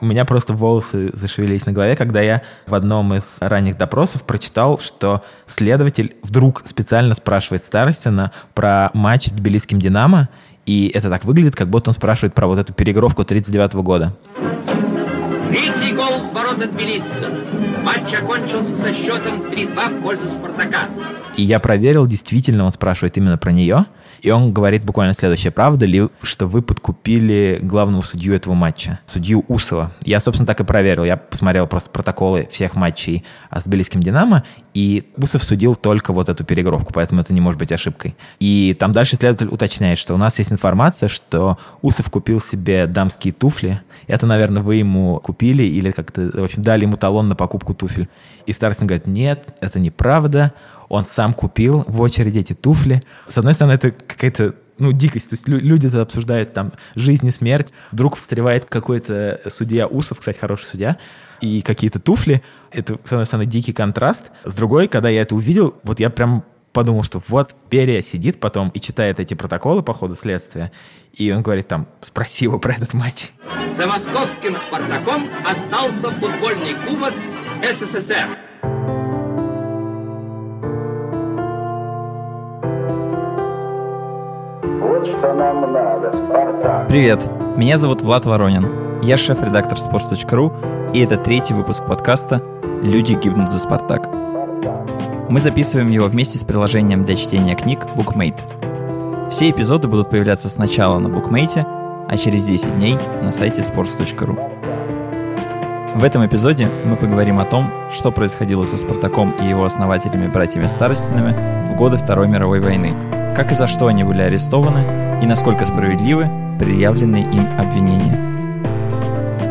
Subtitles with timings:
[0.00, 4.78] У меня просто волосы зашевелились на голове, когда я в одном из ранних допросов прочитал,
[4.78, 10.28] что следователь вдруг специально спрашивает Старостина про матч с тбилисским «Динамо»,
[10.66, 14.14] и это так выглядит, как будто он спрашивает про вот эту переигровку 39 года.
[15.48, 15.97] В
[16.32, 17.30] ворота Тбилисца.
[17.82, 20.88] Матч окончился со счетом 3-2 в пользу «Спартака».
[21.36, 23.84] И я проверил, действительно он спрашивает именно про нее.
[24.20, 25.52] И он говорит буквально следующее.
[25.52, 29.92] Правда ли, что вы подкупили главного судью этого матча, судью Усова?
[30.04, 31.04] Я, собственно, так и проверил.
[31.04, 33.24] Я посмотрел просто протоколы всех матчей
[33.54, 34.42] с Тбилисским «Динамо»,
[34.74, 38.16] и Усов судил только вот эту переигровку, поэтому это не может быть ошибкой.
[38.38, 43.32] И там дальше следователь уточняет, что у нас есть информация, что Усов купил себе дамские
[43.32, 43.80] туфли.
[44.08, 48.08] Это, наверное, вы ему купили или как-то, в общем, дали ему талон на покупку туфель.
[48.46, 50.52] И Старостин говорит, нет, это неправда
[50.88, 53.02] он сам купил в очереди эти туфли.
[53.28, 55.30] С одной стороны, это какая-то ну, дикость.
[55.30, 57.72] То есть люди это обсуждают там жизнь и смерть.
[57.92, 60.96] Вдруг встревает какой-то судья Усов, кстати, хороший судья,
[61.40, 62.42] и какие-то туфли.
[62.72, 64.30] Это, с одной стороны, дикий контраст.
[64.44, 68.70] С другой, когда я это увидел, вот я прям подумал, что вот Берия сидит потом
[68.70, 70.72] и читает эти протоколы по ходу следствия,
[71.12, 73.32] и он говорит там, спроси его про этот матч.
[73.76, 77.14] За московским «Спартаком» остался футбольный кубок
[77.62, 78.26] СССР.
[84.80, 86.88] Вот что нам надо, Спартак.
[86.88, 87.24] Привет,
[87.56, 89.00] меня зовут Влад Воронин.
[89.02, 92.42] Я шеф-редактор sports.ru, и это третий выпуск подкаста
[92.82, 94.08] «Люди гибнут за Спартак».
[95.28, 99.30] Мы записываем его вместе с приложением для чтения книг BookMate.
[99.30, 101.66] Все эпизоды будут появляться сначала на BookMate,
[102.08, 104.38] а через 10 дней на сайте sports.ru.
[105.94, 110.66] В этом эпизоде мы поговорим о том, что происходило со Спартаком и его основателями братьями
[110.66, 112.94] Старостинами в годы Второй мировой войны–
[113.38, 118.18] как и за что они были арестованы и насколько справедливы предъявленные им обвинения.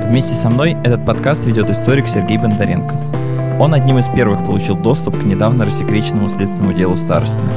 [0.09, 2.93] Вместе со мной этот подкаст ведет историк Сергей Бондаренко.
[3.59, 7.55] Он одним из первых получил доступ к недавно рассекреченному следственному делу Старостиных.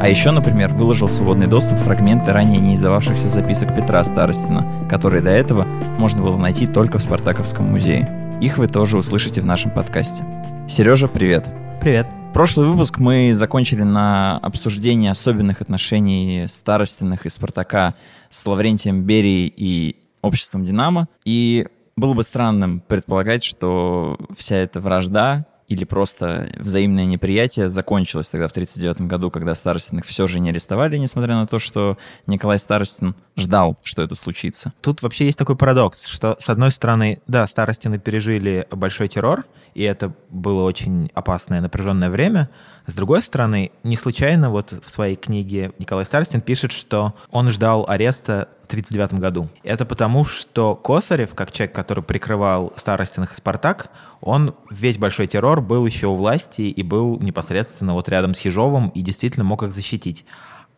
[0.00, 5.22] А еще, например, выложил в свободный доступ фрагменты ранее не издававшихся записок Петра Старостина, которые
[5.22, 5.64] до этого
[5.98, 8.38] можно было найти только в Спартаковском музее.
[8.40, 10.24] Их вы тоже услышите в нашем подкасте.
[10.68, 11.44] Сережа, привет.
[11.80, 12.06] Привет.
[12.32, 17.96] Прошлый выпуск мы закончили на обсуждении особенных отношений Старостиных и Спартака
[18.30, 21.08] с Лаврентием Берией и обществом Динамо.
[21.24, 21.66] И
[21.96, 28.50] было бы странным предполагать, что вся эта вражда или просто взаимное неприятие закончилось тогда в
[28.50, 33.78] 1939 году, когда Старостиных все же не арестовали, несмотря на то, что Николай Старостин ждал,
[33.84, 34.72] что это случится.
[34.80, 39.44] Тут вообще есть такой парадокс, что, с одной стороны, да, Старостины пережили большой террор,
[39.74, 42.50] и это было очень опасное напряженное время.
[42.90, 47.84] С другой стороны, не случайно вот в своей книге Николай Старостин пишет, что он ждал
[47.88, 49.48] ареста в 1939 году.
[49.62, 55.86] Это потому, что Косарев, как человек, который прикрывал Старостиных Спартак, он весь большой террор был
[55.86, 60.24] еще у власти и был непосредственно вот рядом с Ежовым и действительно мог их защитить.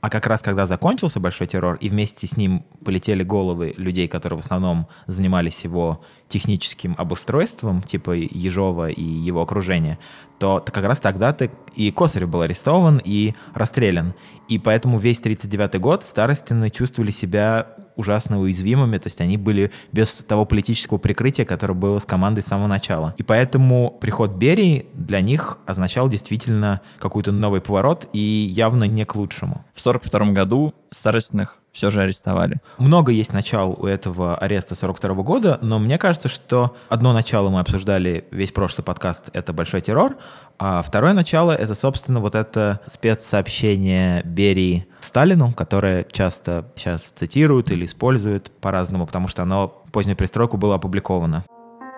[0.03, 4.37] А как раз когда закончился большой террор, и вместе с ним полетели головы людей, которые
[4.37, 10.01] в основном занимались его техническим обустройством, типа Ежова и его окружения,
[10.41, 14.15] то как раз тогда-то и Косарев был арестован и расстрелян.
[14.49, 20.15] И поэтому весь 39 год Старостины чувствовали себя ужасно уязвимыми, то есть они были без
[20.15, 23.15] того политического прикрытия, которое было с командой с самого начала.
[23.19, 29.15] И поэтому приход Берии для них означал действительно какой-то новый поворот и явно не к
[29.15, 29.65] лучшему.
[29.75, 32.61] В 1942 году Старостиных все же арестовали.
[32.79, 37.61] Много есть начал у этого ареста 42 года, но мне кажется, что одно начало мы
[37.61, 40.17] обсуждали весь прошлый подкаст— это «Большой террор»,
[40.59, 47.87] а второе начало— это, собственно, вот это спецсообщение Берии Сталину, которое часто сейчас цитируют или
[47.87, 51.45] используют по-разному, потому что оно позднюю пристройку было опубликовано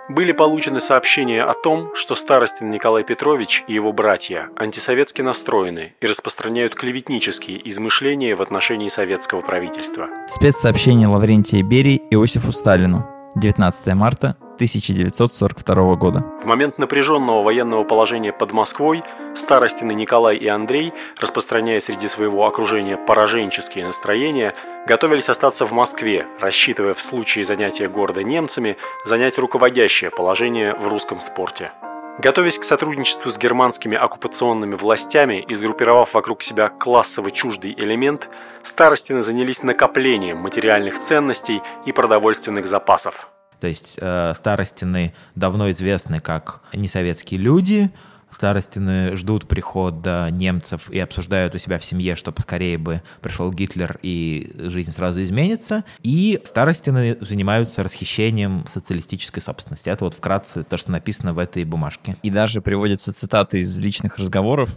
[0.09, 6.07] были получены сообщения о том, что старостин Николай Петрович и его братья антисоветски настроены и
[6.07, 10.09] распространяют клеветнические измышления в отношении советского правительства.
[10.29, 13.09] Спецсообщение Лаврентия Берии Иосифу Сталину.
[13.37, 16.25] 19 марта 1942 года.
[16.43, 19.03] В момент напряженного военного положения под Москвой
[19.35, 24.55] старостины Николай и Андрей, распространяя среди своего окружения пораженческие настроения,
[24.87, 31.21] готовились остаться в Москве, рассчитывая в случае занятия города немцами занять руководящее положение в русском
[31.21, 31.73] спорте.
[32.19, 38.29] Готовясь к сотрудничеству с германскими оккупационными властями и сгруппировав вокруг себя классово чуждый элемент,
[38.63, 43.34] старостины занялись накоплением материальных ценностей и продовольственных запасов.
[43.65, 47.91] То есть э, старостины давно известны как несоветские люди,
[48.31, 53.99] Старостины ждут прихода немцев и обсуждают у себя в семье, что поскорее бы пришел Гитлер
[54.03, 55.85] и жизнь сразу изменится.
[56.03, 59.89] И Старостины занимаются расхищением социалистической собственности.
[59.89, 62.19] Это вот вкратце то, что написано в этой бумажке.
[62.23, 64.77] И даже приводятся цитаты из личных разговоров,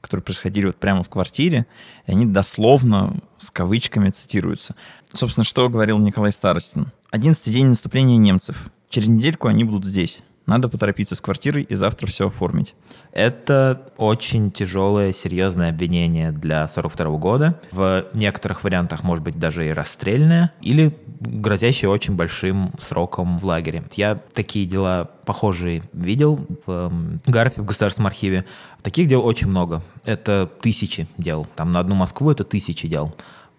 [0.00, 1.66] которые происходили вот прямо в квартире,
[2.06, 4.74] и они дословно с кавычками цитируются.
[5.12, 6.92] Собственно, что говорил Николай Старостин?
[7.14, 8.72] Одиннадцатый день наступления немцев.
[8.88, 10.22] Через недельку они будут здесь.
[10.46, 12.74] Надо поторопиться с квартирой и завтра все оформить.
[13.12, 17.60] Это очень тяжелое, серьезное обвинение для 42 года.
[17.70, 23.84] В некоторых вариантах, может быть, даже и расстрельное, или грозящее очень большим сроком в лагере.
[23.94, 26.92] Я такие дела похожие видел в
[27.26, 28.44] Гарфе, в Государственном архиве.
[28.82, 29.84] Таких дел очень много.
[30.04, 31.46] Это тысячи дел.
[31.54, 33.14] Там на одну Москву это тысячи дел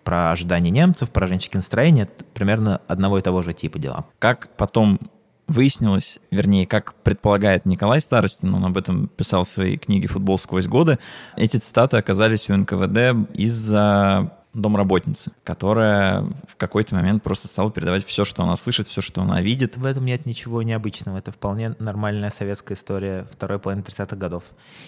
[0.06, 4.06] про ожидания немцев, про женщинские настроения, примерно одного и того же типа дела.
[4.20, 5.00] Как потом
[5.48, 10.68] выяснилось, вернее, как предполагает Николай Старостин, он об этом писал в своей книге «Футбол сквозь
[10.68, 11.00] годы»,
[11.36, 18.26] эти цитаты оказались у НКВД из-за домработницы, которая в какой-то момент просто стала передавать все,
[18.26, 19.78] что она слышит, все, что она видит.
[19.78, 21.18] В этом нет ничего необычного.
[21.18, 24.46] Это вполне нормальная советская история второй половины 30-х годов.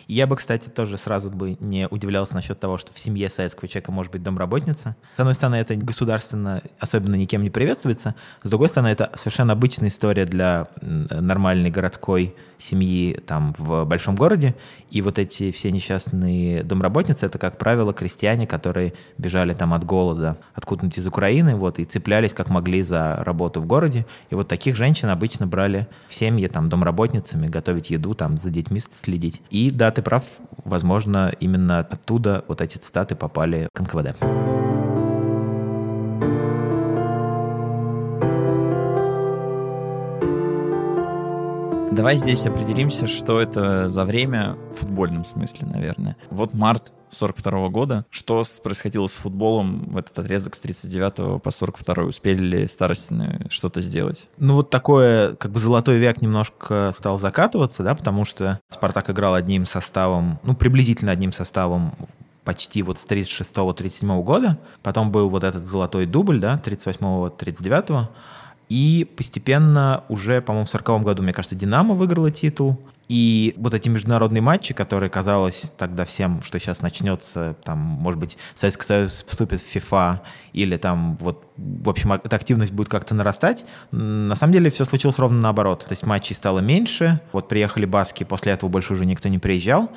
[0.07, 3.67] И я бы, кстати, тоже сразу бы не удивлялся насчет того, что в семье советского
[3.67, 4.95] человека может быть домработница.
[5.17, 8.15] С одной стороны, это государственно особенно никем не приветствуется.
[8.43, 14.55] С другой стороны, это совершенно обычная история для нормальной городской семьи там в большом городе.
[14.89, 20.37] И вот эти все несчастные домработницы, это, как правило, крестьяне, которые бежали там от голода,
[20.53, 24.05] откуда-нибудь из Украины, вот, и цеплялись как могли за работу в городе.
[24.29, 28.79] И вот таких женщин обычно брали в семьи там домработницами, готовить еду, там за детьми
[28.79, 29.41] следить.
[29.49, 30.23] И да, ты прав,
[30.63, 34.56] возможно, именно оттуда вот эти цитаты попали к НКВД.
[41.91, 46.17] Давай здесь определимся, что это за время в футбольном смысле, наверное.
[46.29, 48.05] Вот март 42 года.
[48.09, 52.03] Что происходило с футболом в этот отрезок с 39 по 42?
[52.03, 54.27] Успели ли старостины что-то сделать?
[54.37, 59.33] Ну вот такое, как бы золотой век немножко стал закатываться, да, потому что Спартак играл
[59.33, 61.93] одним составом, ну приблизительно одним составом
[62.47, 64.57] почти вот с 36-37 года.
[64.81, 68.07] Потом был вот этот золотой дубль, да, 38-39.
[68.69, 72.79] И постепенно уже, по-моему, в 40 году, мне кажется, «Динамо» выиграла титул.
[73.07, 78.37] И вот эти международные матчи, которые казалось тогда всем, что сейчас начнется, там, может быть,
[78.53, 80.21] Советский Союз вступит в ФИФА,
[80.51, 85.19] или там вот, в общем, эта активность будет как-то нарастать, на самом деле все случилось
[85.19, 85.85] ровно наоборот.
[85.85, 89.89] То есть матчей стало меньше, вот приехали баски, после этого больше уже никто не приезжал.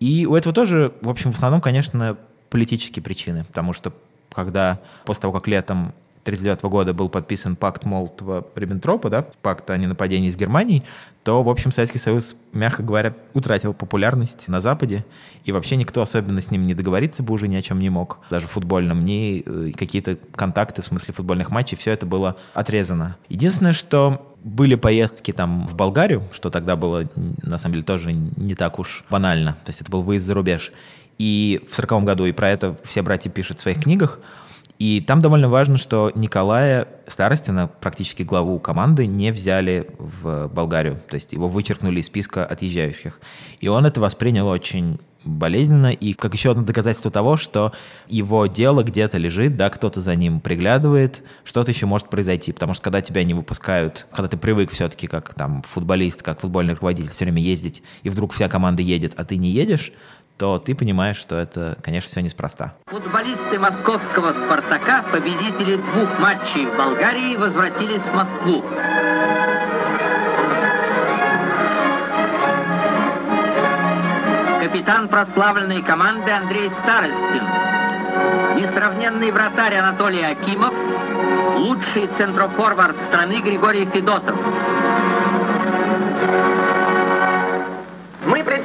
[0.00, 2.16] И у этого тоже, в общем, в основном, конечно,
[2.48, 3.92] политические причины, потому что
[4.32, 5.92] когда после того, как летом
[6.24, 10.82] 1939 года был подписан пакт Молотова-Риббентропа, да, пакт о ненападении с Германией,
[11.22, 15.04] то, в общем, Советский Союз, мягко говоря, утратил популярность на Западе,
[15.44, 18.20] и вообще никто особенно с ним не договориться бы уже ни о чем не мог,
[18.30, 23.16] даже футбольном, ни э, какие-то контакты в смысле футбольных матчей, все это было отрезано.
[23.28, 27.08] Единственное, что были поездки там в Болгарию, что тогда было,
[27.42, 30.72] на самом деле, тоже не так уж банально, то есть это был выезд за рубеж.
[31.18, 34.20] И в 40 году, и про это все братья пишут в своих книгах,
[34.78, 41.00] и там довольно важно, что Николая Старостина, практически главу команды, не взяли в Болгарию.
[41.08, 43.20] То есть его вычеркнули из списка отъезжающих.
[43.60, 47.72] И он это воспринял очень болезненно, и как еще одно доказательство того, что
[48.08, 52.82] его дело где-то лежит, да, кто-то за ним приглядывает, что-то еще может произойти, потому что
[52.82, 57.24] когда тебя не выпускают, когда ты привык все-таки как там футболист, как футбольный руководитель все
[57.24, 59.92] время ездить, и вдруг вся команда едет, а ты не едешь,
[60.36, 62.74] то ты понимаешь, что это, конечно, все неспроста.
[62.86, 68.64] Футболисты московского «Спартака», победители двух матчей в Болгарии, возвратились в Москву.
[74.60, 77.44] Капитан прославленной команды Андрей Старостин,
[78.56, 80.74] несравненный вратарь Анатолий Акимов,
[81.56, 84.36] лучший центрофорвард страны Григорий Федотов.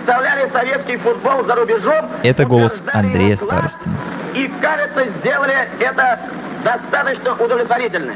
[0.10, 2.10] Представляли советский футбол за рубежом.
[2.24, 3.94] Это голос Андрея Старостина.
[4.34, 6.20] И, кажется, сделали это
[6.64, 8.14] достаточно удовлетворительно.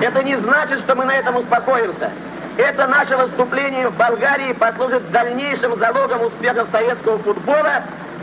[0.00, 2.10] Это не значит, что мы на этом успокоимся.
[2.56, 7.82] Это наше выступление в Болгарии послужит дальнейшим залогом успехов советского футбола.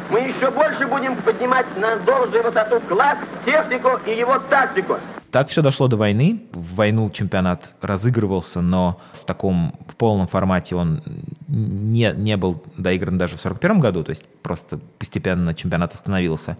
[0.09, 4.97] Мы еще больше будем поднимать на должную высоту класс, технику и его тактику.
[5.29, 6.41] Так все дошло до войны.
[6.51, 11.03] В войну чемпионат разыгрывался, но в таком полном формате он
[11.47, 16.57] не, не был доигран даже в 41 году, то есть просто постепенно чемпионат остановился.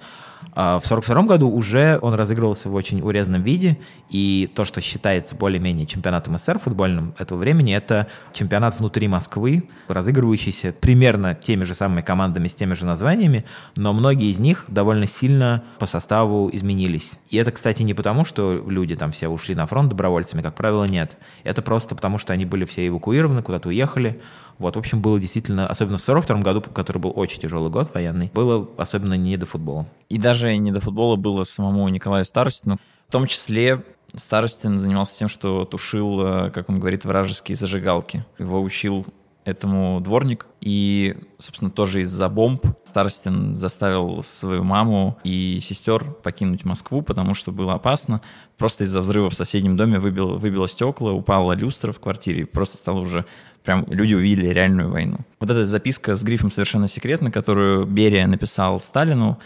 [0.53, 3.77] А в 1942 году уже он разыгрывался в очень урезанном виде,
[4.10, 10.74] и то, что считается более-менее чемпионатом СССР футбольным этого времени, это чемпионат внутри Москвы, разыгрывающийся
[10.74, 15.63] примерно теми же самыми командами с теми же названиями, но многие из них довольно сильно
[15.77, 17.19] по составу изменились.
[17.29, 20.86] И это, кстати, не потому, что люди там все ушли на фронт добровольцами, как правило,
[20.86, 21.17] нет.
[21.43, 24.22] Это просто потому, что они были все эвакуированы, куда-то уехали,
[24.59, 28.29] вот, в общем, было действительно, особенно в 42 году, который был очень тяжелый год военный,
[28.33, 29.87] было особенно не до футбола.
[30.09, 32.77] И даже не до футбола было самому Николаю Старостину.
[33.07, 33.83] В том числе
[34.15, 38.25] Старостин занимался тем, что тушил, э, как он говорит, вражеские зажигалки.
[38.37, 39.05] Его учил
[39.45, 40.45] этому дворник.
[40.61, 47.51] И, собственно, тоже из-за бомб Старостин заставил свою маму и сестер покинуть Москву, потому что
[47.51, 48.21] было опасно.
[48.57, 52.99] Просто из-за взрыва в соседнем доме выбило, выбило стекла, упала люстра в квартире, просто стало
[52.99, 53.25] уже
[53.63, 55.17] прям люди увидели реальную войну.
[55.39, 59.39] Вот эта записка с грифом «Совершенно секретно», которую Берия написал Сталину,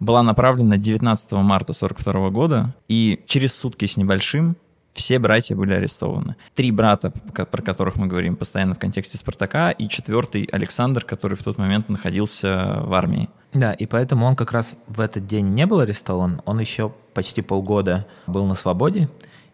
[0.00, 4.56] была направлена 19 марта 1942 года, и через сутки с небольшим
[4.94, 6.36] все братья были арестованы.
[6.54, 11.42] Три брата, про которых мы говорим постоянно в контексте «Спартака», и четвертый Александр, который в
[11.42, 13.28] тот момент находился в армии.
[13.54, 17.42] Да, и поэтому он как раз в этот день не был арестован, он еще почти
[17.42, 19.08] полгода был на свободе,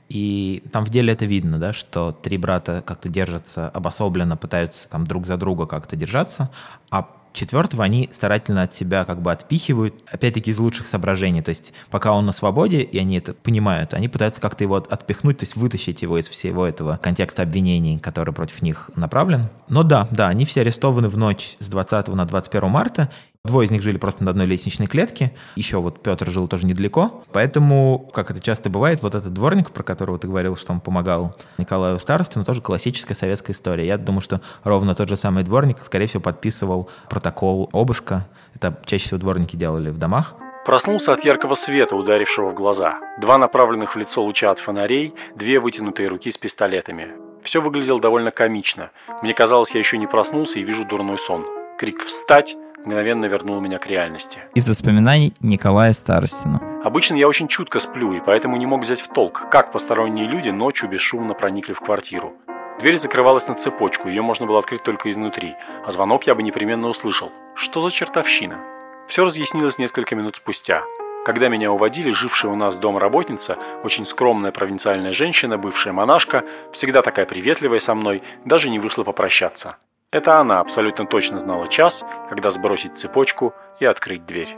[0.09, 5.07] и там в деле это видно, да, что три брата как-то держатся обособленно, пытаются там
[5.07, 6.51] друг за друга как-то держаться,
[6.91, 11.43] а четвертого они старательно от себя как бы отпихивают, опять-таки из лучших соображений.
[11.43, 15.39] То есть пока он на свободе, и они это понимают, они пытаются как-то его отпихнуть,
[15.39, 19.49] то есть вытащить его из всего этого контекста обвинений, который против них направлен.
[19.69, 23.11] Но да, да, они все арестованы в ночь с 20 на 21 марта,
[23.45, 25.33] Двое из них жили просто на одной лестничной клетке.
[25.57, 27.25] Еще вот Петр жил тоже недалеко.
[27.33, 31.35] Поэтому, как это часто бывает, вот этот дворник, про которого ты говорил, что он помогал
[31.57, 33.87] Николаю Старостину, тоже классическая советская история.
[33.87, 38.29] Я думаю, что ровно тот же самый дворник, скорее всего, подписывал протокол обыска.
[38.55, 40.35] Это чаще всего дворники делали в домах.
[40.67, 42.99] Проснулся от яркого света, ударившего в глаза.
[43.19, 47.13] Два направленных в лицо луча от фонарей, две вытянутые руки с пистолетами.
[47.43, 48.91] Все выглядело довольно комично.
[49.23, 51.47] Мне казалось, я еще не проснулся и вижу дурной сон.
[51.79, 54.41] Крик «Встать!» Мгновенно вернул меня к реальности.
[54.55, 56.61] Из воспоминаний Николая Старостина.
[56.85, 60.51] Обычно я очень чутко сплю, и поэтому не мог взять в толк, как посторонние люди
[60.51, 62.33] ночью бесшумно проникли в квартиру.
[62.81, 66.89] Дверь закрывалась на цепочку, ее можно было открыть только изнутри, а звонок я бы непременно
[66.89, 67.33] услышал.
[67.55, 68.61] Что за чертовщина?
[69.09, 70.85] Все разъяснилось несколько минут спустя.
[71.25, 77.03] Когда меня уводили, жившая у нас дом работница, очень скромная провинциальная женщина, бывшая монашка, всегда
[77.03, 79.77] такая приветливая со мной, даже не вышла попрощаться.
[80.11, 84.57] Это она абсолютно точно знала час, когда сбросить цепочку и открыть дверь.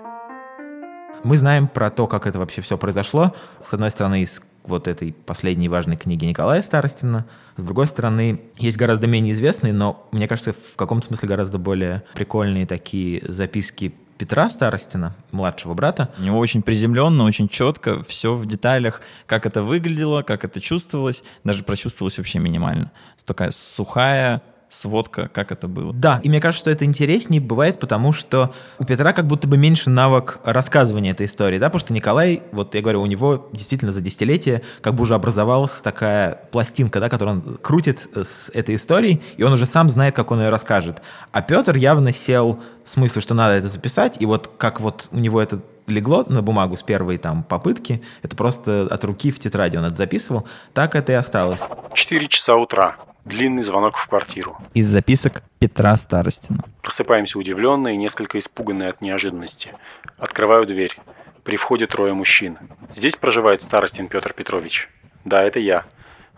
[1.24, 3.34] Мы знаем про то, как это вообще все произошло.
[3.58, 7.26] С одной стороны, из вот этой последней важной книги Николая Старостина.
[7.56, 12.04] С другой стороны, есть гораздо менее известные, но, мне кажется, в каком-то смысле гораздо более
[12.14, 16.10] прикольные такие записки Петра Старостина, младшего брата.
[16.18, 21.24] У него очень приземленно, очень четко, все в деталях, как это выглядело, как это чувствовалось,
[21.42, 22.92] даже прочувствовалось вообще минимально.
[23.24, 25.92] Такая сухая, сводка, как это было.
[25.92, 29.58] Да, и мне кажется, что это интереснее бывает, потому что у Петра как будто бы
[29.58, 33.92] меньше навык рассказывания этой истории, да, потому что Николай, вот я говорю, у него действительно
[33.92, 39.20] за десятилетие как бы уже образовалась такая пластинка, да, которую он крутит с этой историей,
[39.36, 41.02] и он уже сам знает, как он ее расскажет.
[41.32, 45.18] А Петр явно сел в смысле, что надо это записать, и вот как вот у
[45.18, 49.76] него это легло на бумагу с первой там попытки, это просто от руки в тетради
[49.76, 51.60] он это записывал, так это и осталось.
[51.92, 52.96] Четыре часа утра.
[53.24, 54.56] Длинный звонок в квартиру.
[54.72, 56.64] Из записок Петра Старостина.
[56.82, 59.74] Просыпаемся удивленные и несколько испуганные от неожиданности.
[60.16, 60.96] Открываю дверь.
[61.44, 62.58] При входе трое мужчин.
[62.96, 64.88] Здесь проживает Старостин Петр Петрович.
[65.24, 65.84] Да, это я.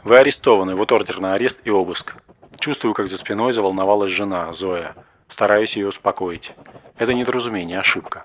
[0.02, 2.14] Вы арестованы, вот ордер на арест и обыск.
[2.58, 4.96] Чувствую, как за спиной заволновалась жена, Зоя.
[5.28, 6.52] Стараюсь ее успокоить.
[6.96, 8.24] Это недоразумение, ошибка.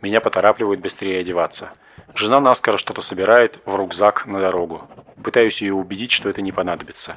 [0.00, 1.70] Меня поторапливают быстрее одеваться.
[2.14, 4.88] Жена наскоро что-то собирает в рюкзак на дорогу.
[5.22, 7.16] Пытаюсь ее убедить, что это не понадобится.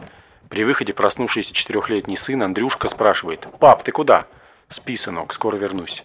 [0.52, 4.28] При выходе проснувшийся четырехлетний сын Андрюшка спрашивает «Пап, ты куда?»
[4.68, 6.04] «Спи, сынок, скоро вернусь».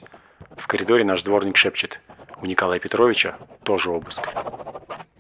[0.57, 2.01] В коридоре наш дворник шепчет
[2.41, 4.29] «У Николая Петровича тоже обыск».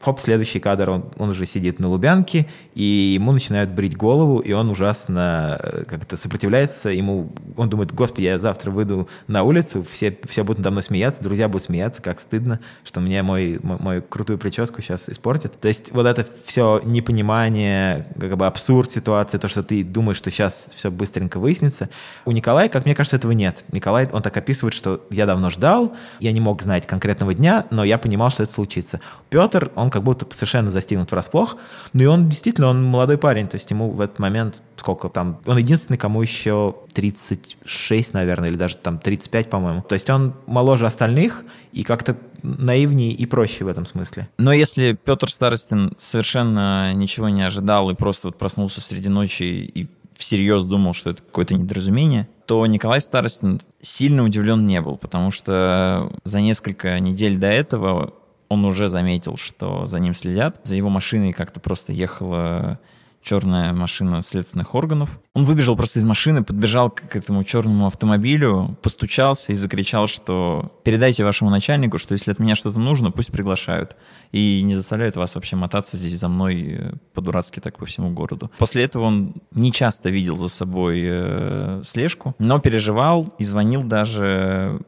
[0.00, 4.52] Хоп, следующий кадр, он, он уже сидит на Лубянке, и ему начинают брить голову, и
[4.52, 6.90] он ужасно э, как-то сопротивляется.
[6.90, 11.23] Ему, он думает, господи, я завтра выйду на улицу, все, все будут надо мной смеяться,
[11.23, 15.59] друзья будут смеяться, как стыдно, что мне мой, мой, мою крутую прическу сейчас испортят.
[15.61, 20.31] То есть вот это все непонимание, как бы абсурд ситуации, то, что ты думаешь, что
[20.31, 21.89] сейчас все быстренько выяснится.
[22.25, 23.65] У Николая, как мне кажется, этого нет.
[23.73, 27.85] Николай, он так описывает, что я давно ждал, я не мог знать конкретного дня, но
[27.85, 29.01] я понимал, что это случится.
[29.31, 31.57] Петр, он как будто совершенно застигнут врасплох.
[31.93, 35.40] Ну и он действительно, он молодой парень, то есть ему в этот момент сколько там,
[35.47, 39.83] он единственный, кому еще 36, наверное, или даже там 35, по-моему.
[39.83, 44.28] То есть он моложе остальных и как-то наивнее и проще в этом смысле.
[44.38, 49.88] Но если Петр Старостин совершенно ничего не ожидал и просто вот проснулся среди ночи и
[50.14, 56.12] всерьез думал, что это какое-то недоразумение, то Николай Старостин сильно удивлен не был, потому что
[56.25, 58.14] за несколько недель до этого
[58.49, 60.61] он уже заметил, что за ним следят.
[60.62, 62.78] За его машиной как-то просто ехала
[63.26, 65.11] черная машина следственных органов.
[65.35, 71.25] Он выбежал просто из машины, подбежал к этому черному автомобилю, постучался и закричал, что передайте
[71.25, 73.97] вашему начальнику, что если от меня что-то нужно, пусть приглашают.
[74.30, 78.50] И не заставляют вас вообще мотаться здесь за мной э, по-дурацки так по всему городу.
[78.59, 84.80] После этого он не часто видел за собой э, слежку, но переживал и звонил даже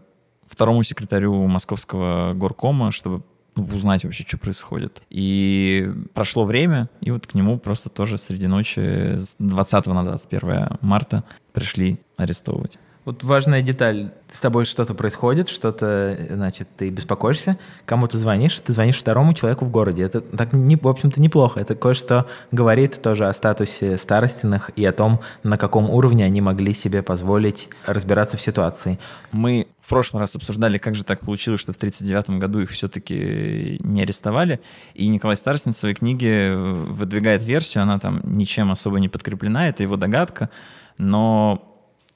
[0.46, 3.22] второму секретарю московского горкома, чтобы
[3.62, 5.02] узнать вообще, что происходит.
[5.10, 10.78] И прошло время, и вот к нему просто тоже среди ночи с 20 на 21
[10.80, 12.78] марта пришли арестовывать.
[13.08, 14.12] Вот важная деталь.
[14.30, 19.64] С тобой что-то происходит, что-то, значит, ты беспокоишься, кому ты звонишь, ты звонишь второму человеку
[19.64, 20.02] в городе.
[20.02, 21.58] Это так, не, в общем-то, неплохо.
[21.58, 26.74] Это кое-что говорит тоже о статусе старостиных и о том, на каком уровне они могли
[26.74, 28.98] себе позволить разбираться в ситуации.
[29.32, 33.80] Мы в прошлый раз обсуждали, как же так получилось, что в 1939 году их все-таки
[33.82, 34.60] не арестовали.
[34.92, 39.82] И Николай Старостин в своей книге выдвигает версию, она там ничем особо не подкреплена, это
[39.82, 40.50] его догадка,
[40.98, 41.67] но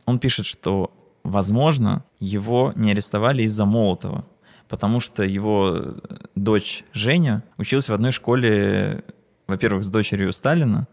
[0.07, 0.93] он пишет, что,
[1.25, 4.25] возможно, его не арестовали из-за Молотова,
[4.69, 5.97] потому что его
[6.35, 9.05] дочь Женя училась в одной школе,
[9.47, 10.87] во-первых, с дочерью Сталина,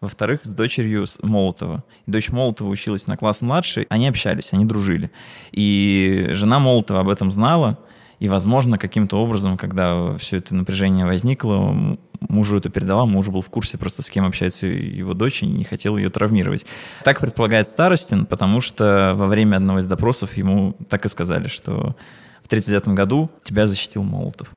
[0.00, 1.84] во-вторых, с дочерью Молотова.
[2.06, 5.10] Дочь Молотова училась на класс младше, они общались, они дружили.
[5.52, 7.78] И жена Молотова об этом знала,
[8.20, 13.48] и, возможно, каким-то образом, когда все это напряжение возникло, мужу это передала, муж был в
[13.48, 16.66] курсе просто с кем общается его дочь и не хотел ее травмировать.
[17.02, 21.96] Так предполагает Старостин, потому что во время одного из допросов ему так и сказали, что
[22.42, 24.50] в 1939 году тебя защитил Молотов.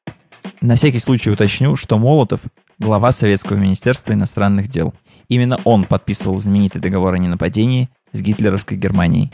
[0.59, 2.41] На всякий случай уточню, что Молотов–
[2.79, 4.93] глава Советского министерства иностранных дел.
[5.29, 9.31] Именно он подписывал знаменитый договор о ненападении с гитлеровской Германией.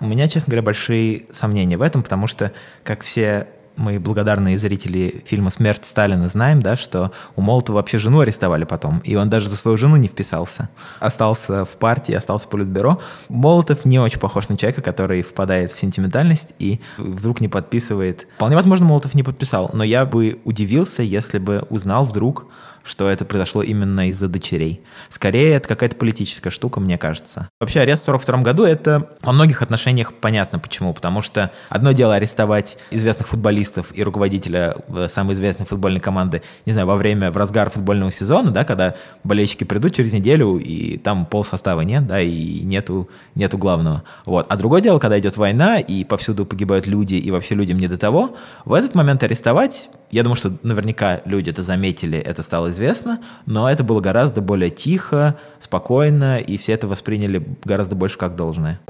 [0.00, 2.52] У меня, честно говоря, большие сомнения в этом, потому что,
[2.84, 8.20] как все мы благодарные зрители фильма «Смерть Сталина» знаем, да, что у Молотова вообще жену
[8.20, 10.68] арестовали потом, и он даже за свою жену не вписался.
[11.00, 13.00] Остался в партии, остался в политбюро.
[13.28, 18.26] Молотов не очень похож на человека, который впадает в сентиментальность и вдруг не подписывает.
[18.36, 22.46] Вполне возможно, Молотов не подписал, но я бы удивился, если бы узнал вдруг,
[22.84, 24.82] что это произошло именно из-за дочерей.
[25.08, 27.48] Скорее, это какая-то политическая штука, мне кажется.
[27.60, 30.94] Вообще, арест в 1942 году— это во многих отношениях понятно почему.
[30.94, 36.72] Потому что одно дело арестовать известных футболистов и руководителя э, самой известной футбольной команды, не
[36.72, 41.26] знаю, во время, в разгар футбольного сезона, да, когда болельщики придут через неделю, и там
[41.26, 44.02] пол состава нет, да, и нету, нету главного.
[44.24, 44.46] Вот.
[44.48, 47.98] А другое дело, когда идет война, и повсюду погибают люди, и вообще людям не до
[47.98, 53.20] того, в этот момент арестовать я думаю, что наверняка люди это заметили, это стало известно,
[53.46, 58.80] но это было гораздо более тихо, спокойно, и все это восприняли гораздо больше как должное.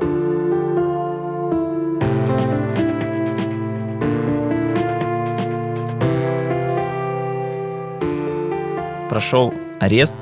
[9.11, 10.21] Прошел арест,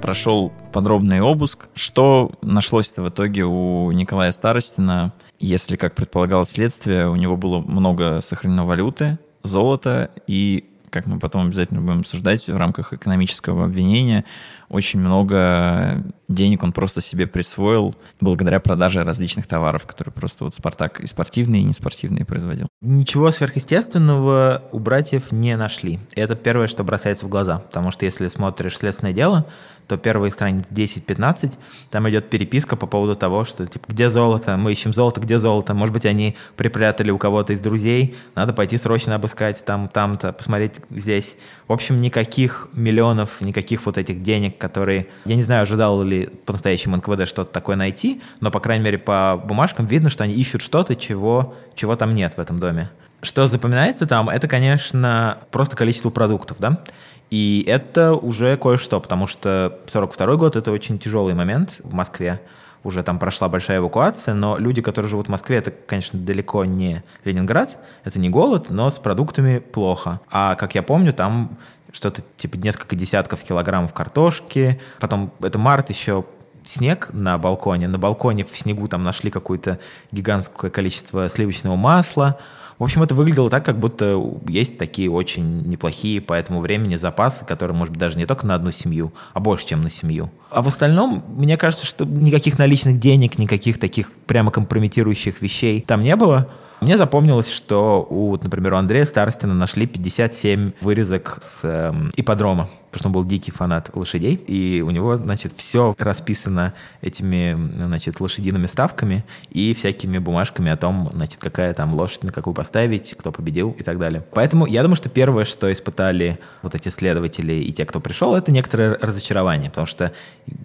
[0.00, 1.66] прошел подробный обыск.
[1.74, 5.12] Что нашлось-то в итоге у Николая Старостина?
[5.40, 11.46] Если, как предполагалось следствие, у него было много сохранено валюты, золото и как мы потом
[11.46, 14.24] обязательно будем обсуждать в рамках экономического обвинения,
[14.68, 21.00] очень много денег он просто себе присвоил благодаря продаже различных товаров, которые просто вот Спартак
[21.00, 22.68] и спортивные, и неспортивные производил.
[22.80, 25.98] Ничего сверхъестественного у братьев не нашли.
[26.14, 29.46] Это первое, что бросается в глаза, потому что если смотришь «Следственное дело»,
[29.88, 31.54] то первые страниц 10-15,
[31.90, 35.72] там идет переписка по поводу того, что, типа, где золото, мы ищем золото, где золото,
[35.72, 40.74] может быть, они припрятали у кого-то из друзей, надо пойти срочно обыскать там, там-то, посмотреть
[40.90, 41.36] здесь.
[41.66, 46.96] В общем, никаких миллионов, никаких вот этих денег, которые, я не знаю, ожидал ли по-настоящему
[46.96, 50.94] НКВД что-то такое найти, но, по крайней мере, по бумажкам видно, что они ищут что-то,
[50.94, 52.90] чего, чего там нет в этом доме.
[53.20, 56.84] Что запоминается там, это, конечно, просто количество продуктов, да.
[57.30, 62.40] И это уже кое-что, потому что 42 год— это очень тяжелый момент в Москве.
[62.84, 67.02] Уже там прошла большая эвакуация, но люди, которые живут в Москве, это, конечно, далеко не
[67.24, 70.20] Ленинград, это не голод, но с продуктами плохо.
[70.30, 71.58] А, как я помню, там
[71.92, 76.24] что-то типа несколько десятков килограммов картошки, потом это март еще
[76.64, 79.78] снег на балконе, на балконе в снегу там нашли какое-то
[80.12, 82.38] гигантское количество сливочного масла,
[82.78, 87.44] В общем, это выглядело так, как будто есть такие очень неплохие по этому времени запасы,
[87.44, 90.30] которые, может быть, даже не только на одну семью, а больше, чем на семью.
[90.50, 96.02] А в остальном, мне кажется, что никаких наличных денег, никаких таких прямо компрометирующих вещей там
[96.02, 96.48] не было.
[96.80, 102.98] Мне запомнилось, что у, например, у Андрея Старостина нашли 57 вырезок с э, ипподрома, потому
[103.00, 108.66] что он был дикий фанат лошадей, и у него, значит, все расписано этими, значит, лошадиными
[108.66, 113.74] ставками и всякими бумажками о том, значит, какая там лошадь, на какую поставить, кто победил
[113.76, 114.24] и так далее.
[114.32, 118.52] Поэтому я думаю, что первое, что испытали вот эти следователи и те, кто пришел, это
[118.52, 120.12] некоторое разочарование, потому что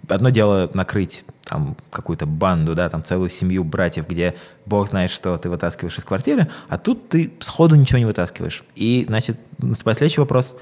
[0.08, 4.34] одно дело накрыть там какую-то банду, да, там целую семью братьев, где
[4.66, 8.64] бог знает, что ты вытаскиваешь из квартиры, а тут ты сходу ничего не вытаскиваешь.
[8.74, 10.56] И, значит, следующий вопрос,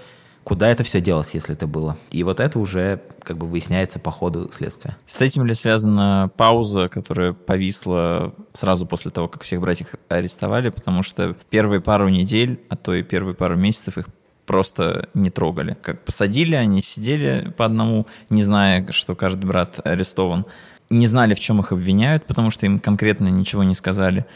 [0.44, 1.96] куда это все делось, если это было.
[2.11, 4.98] И вот это уже как бы выясняется по ходу следствия.
[5.07, 11.02] С этим ли связана пауза, которая повисла сразу после того, как всех братьев арестовали, потому
[11.02, 14.09] что первые пару недель, а то и первые пару месяцев их
[14.44, 15.76] просто не трогали.
[15.81, 20.46] Как посадили, они сидели по одному, не зная, что каждый брат арестован
[20.92, 24.26] не знали, в чем их обвиняют, потому что им конкретно ничего не сказали.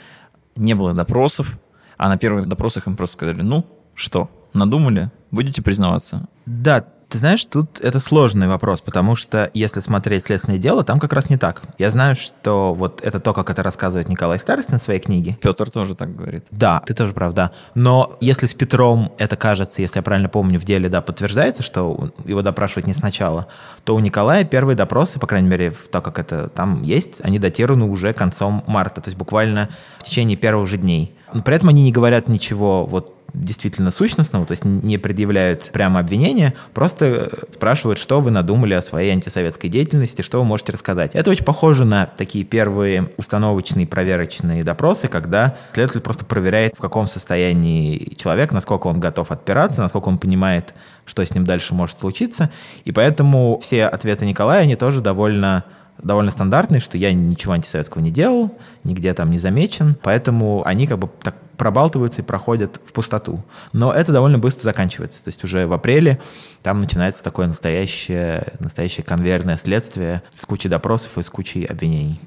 [0.57, 1.59] Не было допросов,
[1.97, 6.29] а на первых допросах им просто сказали, ну, что, надумали, будете признаваться?
[6.47, 11.13] Да, ты знаешь, тут это сложный вопрос, потому что если смотреть следственное дело, там как
[11.13, 11.63] раз не так.
[11.79, 15.39] Я знаю, что вот это то, как это рассказывает Николай Старостин в своей книге.
[15.41, 16.45] Петр тоже так говорит.
[16.51, 17.53] Да, ты тоже прав, да.
[17.75, 22.11] Но если с Петром это кажется, если я правильно помню, в деле, да, подтверждается, что
[22.25, 23.47] его допрашивать не сначала,
[23.85, 27.85] то у Николая первые допросы, по крайней мере, то, как это там есть, они датированы
[27.85, 31.17] уже концом марта, то есть буквально в течение первых же дней.
[31.33, 36.01] Но при этом они не говорят ничего вот действительно сущностного, то есть не предъявляют прямо
[36.01, 41.15] обвинения, просто э, спрашивают, что вы надумали о своей антисоветской деятельности, что вы можете рассказать.
[41.15, 47.07] Это очень похоже на такие первые установочные проверочные допросы, когда следователь просто проверяет, в каком
[47.07, 52.51] состоянии человек, насколько он готов отпираться, насколько он понимает, что с ним дальше может случиться.
[52.85, 55.65] И поэтому все ответы Николая, они тоже довольно
[56.03, 60.99] довольно стандартные, что я ничего антисоветского не делал, нигде там не замечен, поэтому они как
[60.99, 63.45] бы так пробалтываются и проходят в пустоту.
[63.73, 65.25] Но это довольно быстро заканчивается.
[65.25, 66.21] То есть уже в апреле
[66.63, 72.21] там начинается такое настоящее, настоящее конвейерное следствие с кучей допросов и с кучей обвинений.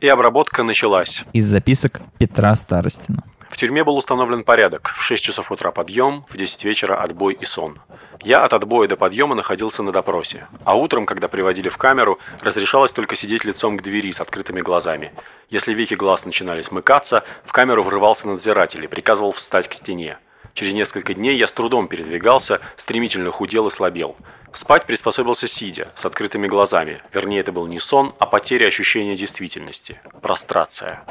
[0.00, 1.24] И обработка началась.
[1.32, 3.24] Из записок Петра Старостина.
[3.50, 4.94] В тюрьме был установлен порядок.
[4.96, 7.80] В 6 часов утра подъем, в 10 вечера отбой и сон.
[8.22, 10.46] Я от отбоя до подъема находился на допросе.
[10.64, 15.12] А утром, когда приводили в камеру, разрешалось только сидеть лицом к двери с открытыми глазами.
[15.48, 20.18] Если веки глаз начинали смыкаться, в камеру врывался надзиратель и приказывал встать к стене.
[20.54, 24.16] Через несколько дней я с трудом передвигался, стремительно худел и слабел.
[24.52, 26.98] Спать приспособился сидя, с открытыми глазами.
[27.12, 30.00] Вернее, это был не сон, а потеря ощущения действительности.
[30.22, 31.04] Прострация.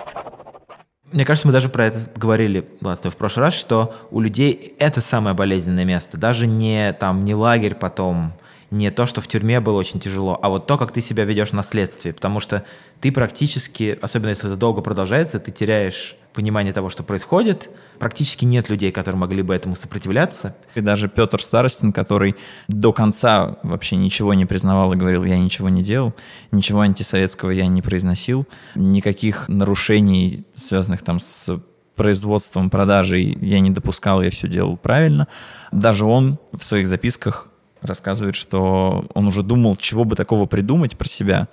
[1.11, 5.01] Мне кажется, мы даже про это говорили ладно, в прошлый раз, что у людей это
[5.01, 6.17] самое болезненное место.
[6.17, 8.33] Даже не там не лагерь потом,
[8.71, 11.51] не то, что в тюрьме было очень тяжело, а вот то, как ты себя ведешь
[11.51, 12.11] на следствии.
[12.11, 12.63] Потому что
[13.01, 17.69] ты практически, особенно если это долго продолжается, ты теряешь понимание того, что происходит.
[17.97, 20.55] Практически нет людей, которые могли бы этому сопротивляться.
[20.75, 22.35] И даже Петр Старостин, который
[22.67, 26.13] до конца вообще ничего не признавал и говорил, я ничего не делал,
[26.51, 31.59] ничего антисоветского я не произносил, никаких нарушений, связанных там с
[31.95, 35.27] производством, продажей я не допускал, я все делал правильно.
[35.73, 37.48] Даже он в своих записках
[37.81, 41.47] рассказывает, что он уже думал, чего бы такого придумать про себя.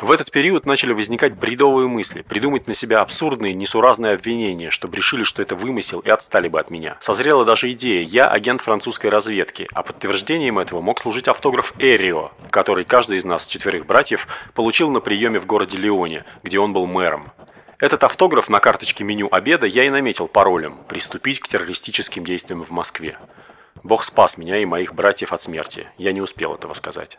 [0.00, 5.22] В этот период начали возникать бредовые мысли, придумать на себя абсурдные, несуразные обвинения, чтобы решили,
[5.22, 6.98] что это вымысел и отстали бы от меня.
[7.00, 12.84] Созрела даже идея «я агент французской разведки», а подтверждением этого мог служить автограф Эрио, который
[12.84, 17.32] каждый из нас, четверых братьев, получил на приеме в городе Лионе, где он был мэром.
[17.78, 22.70] Этот автограф на карточке меню обеда я и наметил паролем «Приступить к террористическим действиям в
[22.70, 23.16] Москве».
[23.82, 25.86] Бог спас меня и моих братьев от смерти.
[25.98, 27.18] Я не успел этого сказать.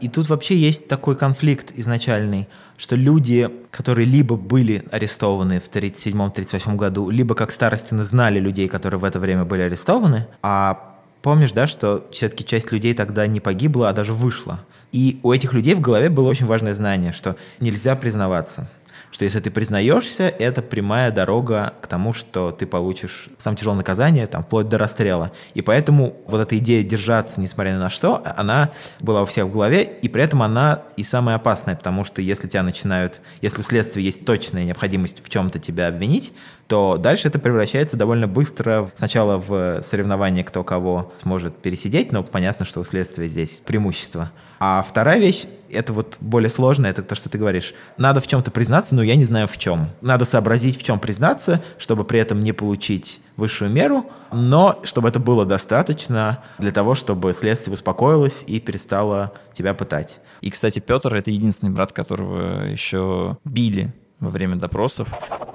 [0.00, 6.76] И тут вообще есть такой конфликт изначальный, что люди, которые либо были арестованы в 1937-1938
[6.76, 11.66] году, либо как старостины знали людей, которые в это время были арестованы, а помнишь, да,
[11.66, 14.60] что все-таки часть людей тогда не погибла, а даже вышла.
[14.90, 18.68] И у этих людей в голове было очень важное знание, что нельзя признаваться
[19.14, 24.26] что если ты признаешься, это прямая дорога к тому, что ты получишь самое тяжелое наказание,
[24.26, 25.30] там, вплоть до расстрела.
[25.54, 29.52] И поэтому вот эта идея держаться, несмотря ни на что, она была у всех в
[29.52, 33.62] голове, и при этом она и самая опасная, потому что если тебя начинают, если у
[33.62, 36.32] следствия есть точная необходимость в чем-то тебя обвинить,
[36.66, 42.66] то дальше это превращается довольно быстро сначала в соревнование, кто кого сможет пересидеть, но понятно,
[42.66, 44.32] что у следствия здесь преимущество–
[44.66, 47.74] А вторая вещь, это вот более сложная, это то, что ты говоришь.
[47.98, 49.90] Надо в чем-то признаться, но я не знаю в чем.
[50.00, 55.18] Надо сообразить, в чем признаться, чтобы при этом не получить высшую меру, но чтобы это
[55.18, 60.20] было достаточно для того, чтобы следствие успокоилось и перестало тебя пытать.
[60.40, 65.08] И, кстати, Петр— это единственный брат, которого еще били во время допросов.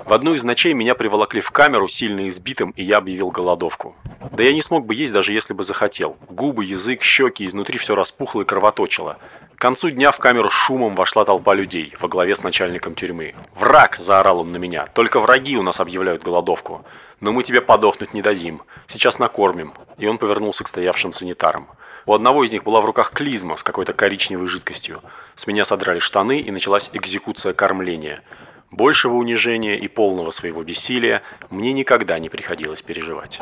[0.06, 3.96] В одну из ночей меня приволокли в камеру сильно избитым, и я объявил голодовку.
[4.32, 6.18] Да я не смог бы есть, даже если бы захотел.
[6.30, 9.18] Губы, язык, щеки, изнутри все распухло и кровоточило.
[9.56, 13.36] К концу дня в камеру шумом вошла толпа людей, во главе с начальником тюрьмы.
[13.56, 14.86] «Враг!»– заорал он на меня.
[14.88, 16.86] «Только враги у нас объявляют голодовку.
[17.20, 18.62] Но мы тебе подохнуть не дадим.
[18.88, 19.74] Сейчас накормим».
[19.98, 21.68] И он повернулся к стоявшим санитарам.
[22.06, 25.02] У одного из них была в руках клизма с какой-то коричневой жидкостью.
[25.36, 28.24] С меня содрали штаны, и началась экзекуция кормления.
[28.72, 33.40] Большего унижения и полного своего бессилия мне никогда не приходилось переживать.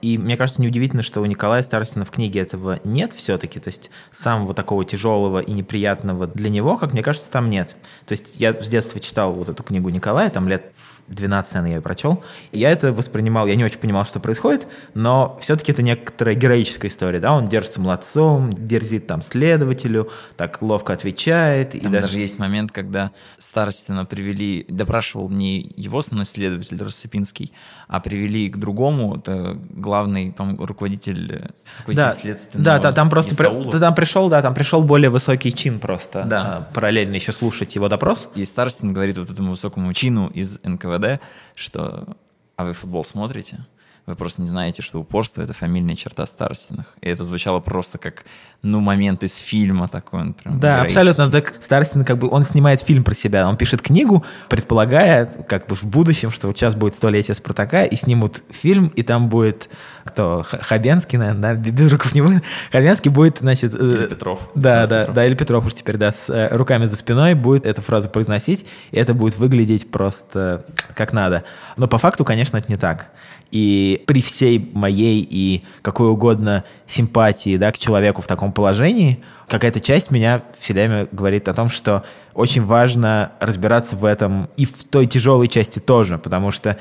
[0.00, 3.60] И мне кажется, неудивительно, что у Николая Старостина в книге этого нет все-таки.
[3.60, 7.76] То есть самого такого тяжелого и неприятного для него, как мне кажется, там нет.
[8.06, 11.70] То есть я с детства читал вот эту книгу Николая, там лет в 12, наверное,
[11.70, 12.22] я ее прочел.
[12.52, 16.90] И я это воспринимал, я не очень понимал, что происходит, но все-таки это некоторая героическая
[16.90, 21.70] история, да, он держится молодцом, дерзит там следователю, так ловко отвечает.
[21.72, 22.06] Там и даже...
[22.06, 27.52] даже есть момент, когда Старостина привели, допрашивал не его основной следователь Рассыпинский,
[27.86, 32.78] а привели к другому, это главный руководитель, руководитель да, следственного.
[32.78, 36.42] Да, там просто при, там пришел, да, там пришел более высокий чин просто, да.
[36.42, 38.28] а, параллельно еще слушать его допрос.
[38.34, 41.20] И Старостин говорит вот этому высокому чину из НКВД,
[41.54, 42.16] что
[42.56, 43.64] «А вы футбол смотрите?»
[44.08, 46.94] Вы просто не знаете, что упорство— это фамильная черта Старостиных.
[47.02, 48.24] И это звучало просто как,
[48.62, 50.22] ну, момент из фильма такой.
[50.22, 51.30] Он прям да, абсолютно.
[51.30, 53.46] Так Старостин как бы, он снимает фильм про себя.
[53.46, 57.96] Он пишет книгу, предполагая, как бы в будущем, что вот сейчас будет столетие Спартака, и
[57.96, 59.68] снимут фильм, и там будет
[60.06, 60.42] кто?
[60.42, 61.70] Хабенский, наверное, да?
[61.70, 62.42] Без рукав не будет.
[62.72, 63.74] Хабенский будет, значит...
[63.74, 64.40] Э, или Петров.
[64.54, 65.16] Да, да, Петров.
[65.16, 68.64] да, или Петров уж теперь, да, с э, руками за спиной будет эту фразу произносить,
[68.90, 71.44] и это будет выглядеть просто как надо.
[71.76, 73.10] Но по факту, конечно, это не так.
[73.50, 79.80] И при всей моей и какой угодно симпатии да, к человеку в таком положении, какая-то
[79.80, 84.84] часть меня все время говорит о том, что очень важно разбираться в этом и в
[84.84, 86.76] той тяжелой части тоже, потому что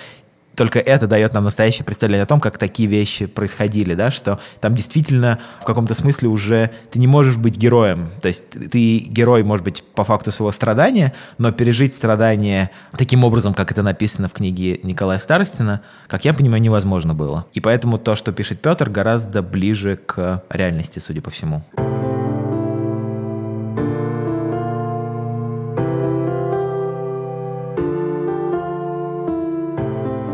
[0.58, 4.76] только это дает нам настоящее представление о том, как такие вещи происходили, да, что там
[4.76, 8.10] действительно в каком-то смысле уже ты не можешь быть героем.
[8.22, 13.54] То есть ты герой, может быть, по факту своего страдания, но пережить страдания таким образом,
[13.54, 17.46] как это написано в книге Николая Старостина, как я понимаю, невозможно было.
[17.54, 21.64] И поэтому то, что пишет Петр, гораздо ближе к реальности, судя по всему.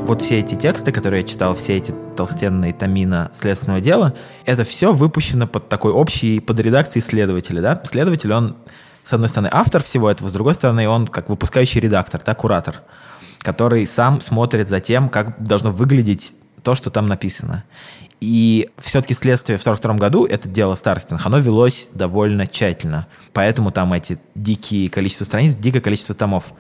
[0.06, 4.14] Вот все эти тексты, которые я читал, все эти толстенные томина следственного дела,
[4.46, 7.82] это все выпущено под такой общий, под редакцией следователя, да?
[7.86, 8.58] Следователь, он,
[9.04, 12.82] с одной стороны, автор всего этого, с другой стороны, он как выпускающий редактор, да, куратор,
[13.40, 17.64] который сам смотрит за тем, как должно выглядеть то, что там написано.
[18.20, 23.08] И все-таки следствие в 1942 году, это дело Старостиных, оно велось довольно тщательно.
[23.32, 26.54] Поэтому там эти дикие количество страниц, дикое количество томов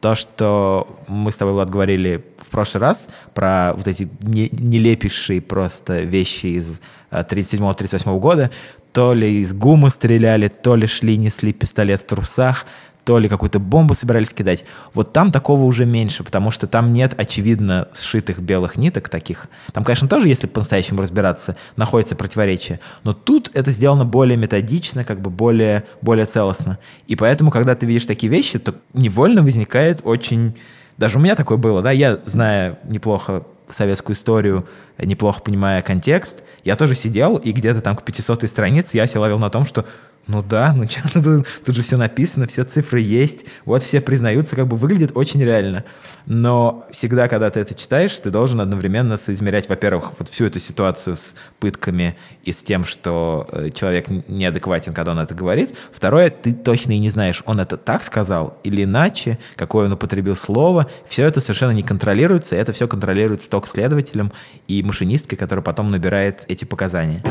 [0.00, 5.40] то, что мы с тобой, Влад, говорили в прошлый раз про вот эти не, нелепейшие
[5.40, 6.80] просто вещи из
[7.10, 8.50] 37-38 э, года,
[8.92, 12.64] то ли из гума стреляли, то ли шли, несли пистолет в трусах,
[13.08, 14.66] то ли какую-то бомбу собирались кидать.
[14.92, 19.46] Вот там такого уже меньше, потому что там нет, очевидно, сшитых белых ниток таких.
[19.72, 22.80] Там, конечно, тоже, если по-настоящему разбираться, находится противоречие.
[23.04, 26.78] Но тут это сделано более методично, как бы более, более целостно.
[27.06, 30.54] И поэтому, когда ты видишь такие вещи, то невольно возникает очень...
[30.98, 34.68] Даже у меня такое было, да, я, зная неплохо советскую историю,
[34.98, 39.38] неплохо понимая контекст, я тоже сидел, и где-то там к 500 странице я себя ловил
[39.38, 39.86] на том, что
[40.28, 44.56] ну да, ну что, тут, тут же все написано, все цифры есть, вот все признаются,
[44.56, 45.84] как бы выглядит очень реально.
[46.26, 51.16] Но всегда, когда ты это читаешь, ты должен одновременно соизмерять, во-первых, вот всю эту ситуацию
[51.16, 55.74] с пытками и с тем, что э, человек неадекватен, когда он это говорит.
[55.92, 60.36] Второе, ты точно и не знаешь, он это так сказал или иначе, какое он употребил
[60.36, 60.90] слово.
[61.08, 64.32] Все это совершенно не контролируется, это все контролируется только следователем
[64.66, 67.22] и машинисткой, которая потом набирает эти показания.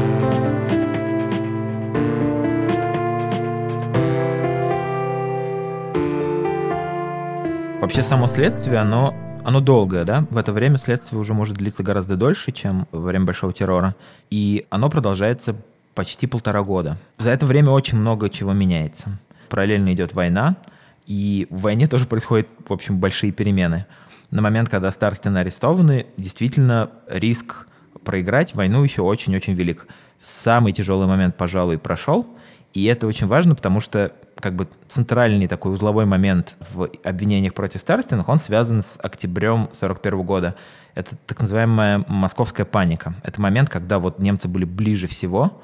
[7.80, 9.14] Вообще само следствие, оно,
[9.46, 10.26] оно долгое, да?
[10.32, 13.96] В это время следствие уже может длиться гораздо дольше, чем во время Большого террора.
[14.32, 15.56] И оно продолжается
[15.94, 16.98] почти полтора года.
[17.20, 19.20] За это время очень много чего меняется.
[19.48, 20.56] Параллельно идет война,
[21.06, 23.86] и в войне тоже происходят, в общем, большие перемены.
[24.32, 27.68] На момент, когда Старстины арестованы, действительно риск
[28.04, 29.86] проиграть войну еще очень-очень велик.
[30.20, 32.26] Самый тяжелый момент, пожалуй, прошел,
[32.74, 37.82] И это очень важно, потому что как бы центральный такой узловой момент в обвинениях против
[37.82, 40.56] Старостиных, он связан с октябрем 41 года.
[40.96, 43.16] Это так называемая московская паника.
[43.24, 45.62] Это момент, когда вот немцы были ближе всего,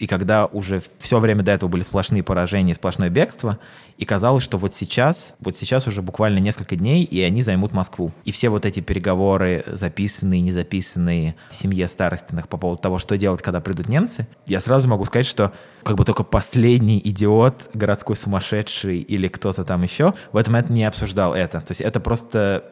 [0.00, 3.58] и когда уже все время до этого были сплошные поражения, сплошное бегство,
[3.98, 8.10] и казалось, что вот сейчас, вот сейчас уже буквально несколько дней, и они займут Москву.
[8.24, 13.18] И все вот эти переговоры, записанные, не записанные в семье Старостиных по поводу того, что
[13.18, 18.16] делать, когда придут немцы, я сразу могу сказать, что как бы только последний идиот, городской
[18.16, 21.60] сумасшедший или кто-то там еще в этот момент не обсуждал это.
[21.60, 22.64] То есть это просто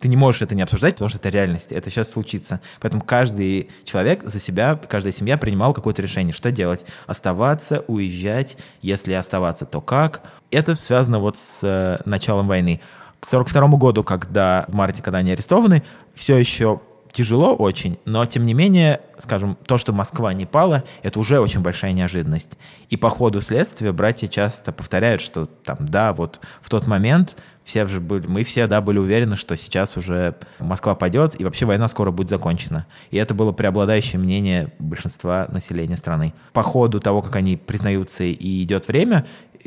[0.00, 2.60] ты не можешь это не обсуждать, потому что это реальность, это сейчас случится.
[2.80, 6.84] Поэтому каждый человек за себя, каждая семья принимала какое-то решение, что делать.
[7.06, 10.22] Оставаться, уезжать, если оставаться, то как.
[10.50, 12.80] Это связано вот с э, началом войны.
[13.20, 15.82] К 1942 году, когда в марте, когда они арестованы,
[16.14, 16.80] все еще
[17.12, 21.60] тяжело очень, но тем не менее, скажем, то, что Москва не пала, это уже очень
[21.60, 22.52] большая неожиданность.
[22.88, 27.86] И по ходу следствия братья часто повторяют, что там, да, вот в тот момент все
[27.86, 31.88] же были, мы все, да, были уверены, что сейчас уже Москва пойдет, и вообще война
[31.88, 32.86] скоро будет закончена.
[33.10, 36.34] И это было преобладающее мнение большинства населения страны.
[36.52, 39.26] По ходу того, как они признаются и идет время,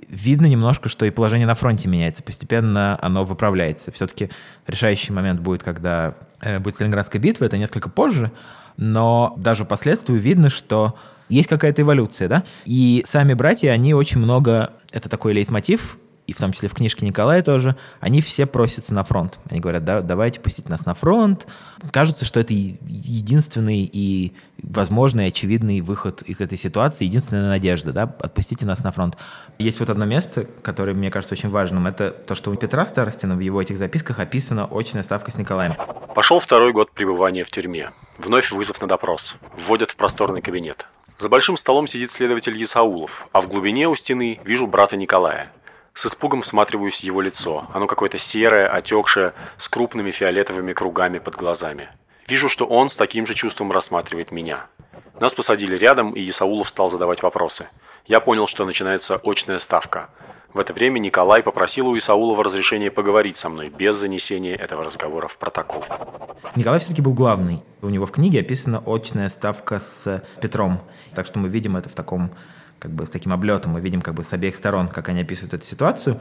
[0.10, 2.24] видно немножко, что и положение на фронте меняется.
[2.24, 3.92] Постепенно оно выправляется.
[3.92, 4.30] Все-таки
[4.68, 8.32] решающий момент будет, когда э, будет Сталинградская битва, это несколько позже,
[8.78, 10.96] но даже последствию видно, что
[11.30, 16.38] есть какая-то эволюция, да, и сами братья, они очень много, это такой лейтмотив и в
[16.38, 19.40] том числе в книжке Николая тоже, они все просятся на фронт.
[19.50, 21.48] Они говорят, да, давайте пустить нас на фронт.
[21.92, 28.66] Кажется, что это единственный и возможный, очевидный выход из этой ситуации, единственная надежда, да, отпустите
[28.66, 29.18] нас на фронт.
[29.60, 33.36] Есть вот одно место, которое мне кажется очень важным, это то, что у Петра Старостина
[33.36, 35.76] в его этих записках описана очная ставка с Николаем.
[36.16, 37.92] Пошел второй год пребывания в тюрьме.
[38.18, 39.36] Вновь вызов на допрос.
[39.58, 40.88] Вводят в просторный кабинет.
[41.20, 45.52] За большим столом сидит следователь Исаулов, а в глубине у стены вижу брата Николая–
[45.96, 47.68] с испугом всматриваюсь в его лицо.
[47.74, 51.90] Оно какое-то серое, отекшее, с крупными фиолетовыми кругами под глазами.
[52.28, 54.68] Вижу, что он с таким же чувством рассматривает меня.
[55.20, 57.68] Нас посадили рядом, и Исаулов стал задавать вопросы.
[58.06, 60.10] Я понял, что начинается очная ставка.
[60.54, 65.28] В это время Николай попросил у Исаулова разрешения поговорить со мной без занесения этого разговора
[65.28, 65.84] в протокол.
[66.56, 67.64] Николай все-таки был главный.
[67.82, 70.82] У него в книге описана очная ставка с Петром.
[71.14, 72.32] Так что мы видим это в таком
[72.80, 73.74] как бы с таким облетом.
[73.74, 76.20] Мы видим как бы с обеих сторон, как они описывают эту ситуацию.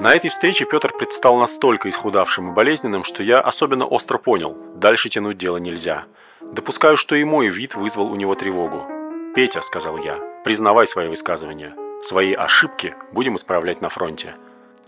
[0.00, 5.10] На этой встрече Петр предстал настолько исхудавшим и болезненным, что я особенно остро понял, дальше
[5.10, 6.04] тянуть дело нельзя.
[6.40, 8.86] Допускаю, что и мой вид вызвал у него тревогу.
[9.34, 11.74] «Петя»,— сказал я,— «признавай свои высказывания.
[12.02, 14.34] Свои ошибки будем исправлять на фронте».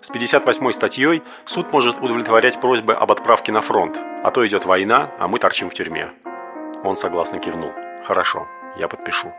[0.01, 5.11] С 58-й статьей суд может удовлетворять просьбы об отправке на фронт, а то идет война,
[5.19, 6.11] а мы торчим в тюрьме.
[6.83, 7.71] Он согласно кивнул.
[8.05, 9.33] «Хорошо, я подпишу».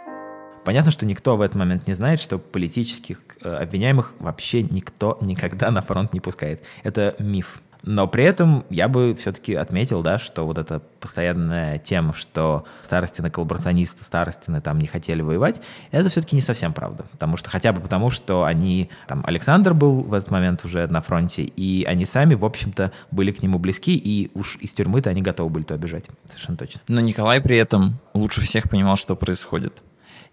[0.63, 5.71] Понятно, что никто в этот момент не знает, что политических э, обвиняемых вообще никто никогда
[5.71, 6.63] на фронт не пускает.
[6.83, 7.61] Это миф.
[7.83, 13.29] Но при этом я бы все-таки отметил, да, что вот эта постоянная тема, что старостины
[13.29, 17.05] коллаборационисты, старостины там не хотели воевать, это все-таки не совсем правда.
[17.11, 21.01] Потому что хотя бы потому, что они, там, Александр был в этот момент уже на
[21.01, 25.21] фронте, и они сами, в общем-то, были к нему близки, и уж из тюрьмы-то они
[25.21, 26.05] готовы были туда бежать.
[26.29, 26.81] Совершенно точно.
[26.87, 29.73] Но Николай при этом лучше всех понимал, что происходит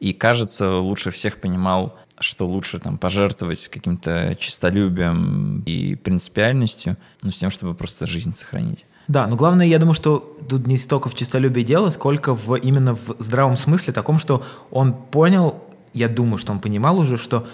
[0.00, 7.36] и, кажется, лучше всех понимал, что лучше там пожертвовать каким-то честолюбием и принципиальностью, ну, с
[7.36, 8.86] тем, чтобы просто жизнь сохранить.
[9.08, 12.94] Да, но главное, я думаю, что тут не столько в честолюбии дело, сколько в, именно
[12.94, 17.46] в здравом смысле таком, что он понял, я думаю, что он понимал уже, что,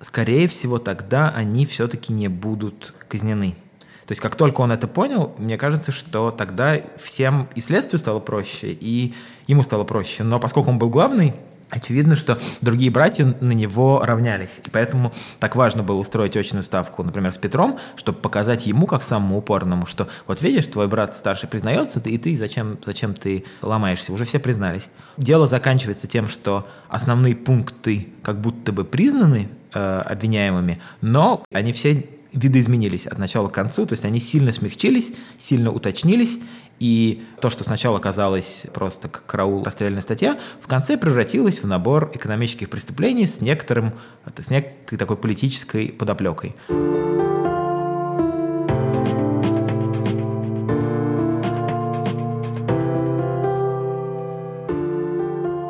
[0.00, 3.56] скорее всего, тогда они все-таки не будут казнены.
[4.06, 8.20] То есть как только он это понял, мне кажется, что тогда всем и следствию стало
[8.20, 9.14] проще, и
[9.46, 10.22] ему стало проще.
[10.22, 11.34] Но поскольку он был главный,
[11.68, 14.60] Очевидно, что другие братья на него равнялись.
[14.64, 19.02] И поэтому так важно было устроить очную ставку, например, с Петром, чтобы показать ему, как
[19.02, 24.12] самому упорному, что вот видишь, твой брат старший признается, и ты зачем, зачем ты ломаешься?
[24.12, 24.88] Уже все признались.
[25.16, 32.06] Дело заканчивается тем, что основные пункты как будто бы признаны э, обвиняемыми, но они все
[32.32, 36.38] видоизменились от начала к концу, то есть они сильно смягчились, сильно уточнились,
[36.78, 42.10] и то, что сначала казалось просто как караул расстрельная статья, в конце превратилось в набор
[42.14, 43.92] экономических преступлений с некоторым,
[44.36, 46.54] с некой такой политической подоплекой.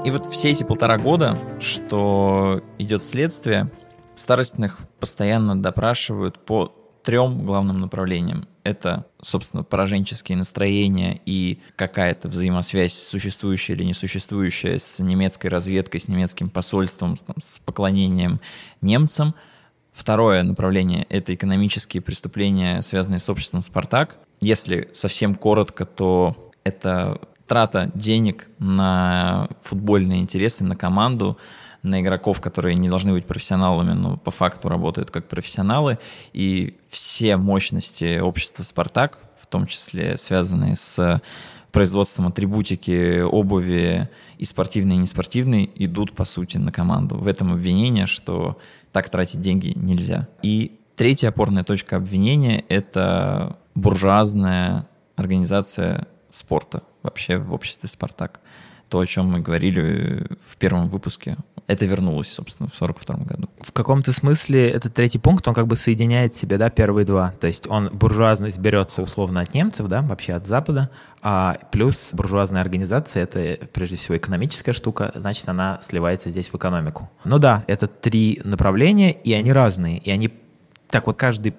[0.04, 3.72] И вот все эти полтора года, что идет следствие,
[4.14, 8.48] старостных постоянно допрашивают по трем главным направлениям.
[8.64, 16.50] Это, собственно, пораженческие настроения и какая-то взаимосвязь, существующая или несуществующая, с немецкой разведкой, с немецким
[16.50, 18.40] посольством, с, там, с поклонением
[18.80, 19.36] немцам.
[19.92, 24.18] Второе направление— это экономические преступления, связанные с обществом «Спартак».
[24.40, 31.38] Если совсем коротко, то это трата денег на футбольные интересы, на команду,
[31.86, 35.98] на игроков, которые не должны быть профессионалами, но по факту работают как профессионалы.
[36.32, 41.22] И все мощности общества «Спартак», в том числе связанные с
[41.72, 44.08] производством атрибутики, обуви
[44.38, 47.16] и спортивной, и неспортивной, идут, по сути, на команду.
[47.16, 48.58] В этом обвинение, что
[48.92, 50.26] так тратить деньги нельзя.
[50.42, 58.40] И третья опорная точка обвинения— это буржуазная организация спорта вообще в обществе «Спартак».
[58.88, 63.48] То, о чем мы говорили в первом выпуске, это вернулось, собственно, в 42 году.
[63.60, 67.32] В каком-то смысле этот третий пункт, он как бы соединяет в себе, да, первые два.
[67.40, 70.90] То есть он, буржуазность берется условно от немцев, да, вообще от Запада,
[71.22, 77.10] а плюс буржуазная организация— это прежде всего экономическая штука, значит, она сливается здесь в экономику.
[77.24, 80.32] Ну да, это три направления, и они разные, и они
[80.88, 81.54] так вот каждый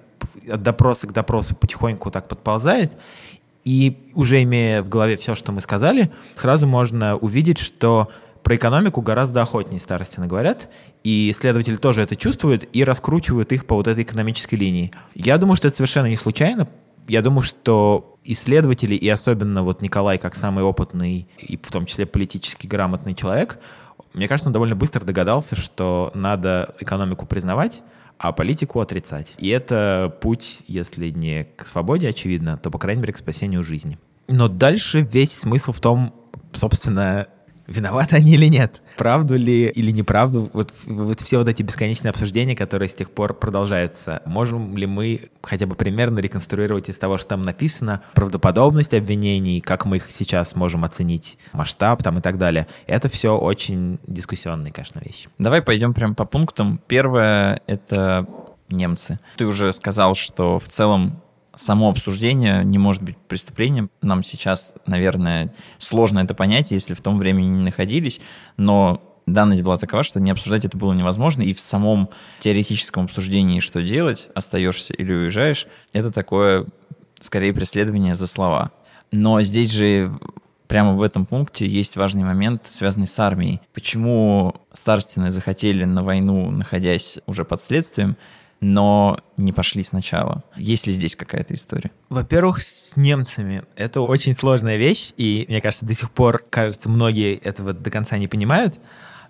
[0.50, 2.96] от допроса к допросу потихоньку так подползает,
[3.64, 8.08] и уже имея в голове все, что мы сказали, сразу можно увидеть, что
[8.42, 10.68] про экономику гораздо охотнее старостины говорят,
[11.04, 14.92] и следователи тоже это чувствуют и раскручивают их по вот этой экономической линии.
[15.14, 16.68] Я думаю, что это совершенно не случайно.
[17.06, 22.04] Я думаю, что исследователи, и особенно вот Николай, как самый опытный и в том числе
[22.04, 23.58] политически грамотный человек,
[24.12, 27.82] мне кажется, он довольно быстро догадался, что надо экономику признавать,
[28.18, 29.34] а политику отрицать.
[29.38, 33.98] И это путь, если не к свободе, очевидно, то, по крайней мере, к спасению жизни.
[34.26, 36.12] Но дальше весь смысл в том,
[36.52, 37.28] собственно,
[37.68, 42.56] виноваты они или нет, правду ли или неправду, вот, вот все вот эти бесконечные обсуждения,
[42.56, 47.28] которые с тех пор продолжаются, можем ли мы хотя бы примерно реконструировать из того, что
[47.28, 52.66] там написано, правдоподобность обвинений, как мы их сейчас можем оценить, масштаб там и так далее.
[52.86, 55.28] Это все очень дискуссионные, конечно, вещи.
[55.38, 56.80] Давай пойдем прямо по пунктам.
[56.88, 58.26] Первое— это
[58.70, 59.18] немцы.
[59.36, 61.22] Ты уже сказал, что в целом
[61.58, 63.90] само обсуждение не может быть преступлением.
[64.00, 68.20] Нам сейчас, наверное, сложно это понять, если в том времени не находились,
[68.56, 73.60] но данность была такова, что не обсуждать это было невозможно, и в самом теоретическом обсуждении,
[73.60, 76.66] что делать, остаешься или уезжаешь, это такое,
[77.20, 78.70] скорее, преследование за слова.
[79.10, 80.18] Но здесь же
[80.68, 83.60] прямо в этом пункте есть важный момент, связанный с армией.
[83.72, 88.16] Почему старостины захотели на войну, находясь уже под следствием,
[88.60, 90.42] но не пошли сначала.
[90.56, 91.90] Есть ли здесь какая-то история?
[92.08, 93.64] Во-первых, с немцами.
[93.76, 98.18] Это очень сложная вещь, и мне кажется, до сих пор, кажется, многие этого до конца
[98.18, 98.78] не понимают.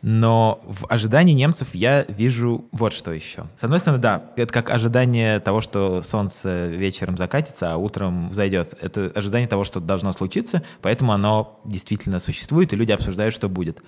[0.00, 3.46] Но в ожидании немцев я вижу вот что еще.
[3.58, 8.74] С одной стороны, да, это как ожидание того, что солнце вечером закатится, а утром взойдет.
[8.80, 13.82] Это ожидание того, что должно случиться, поэтому оно действительно существует, и люди обсуждают, что будет.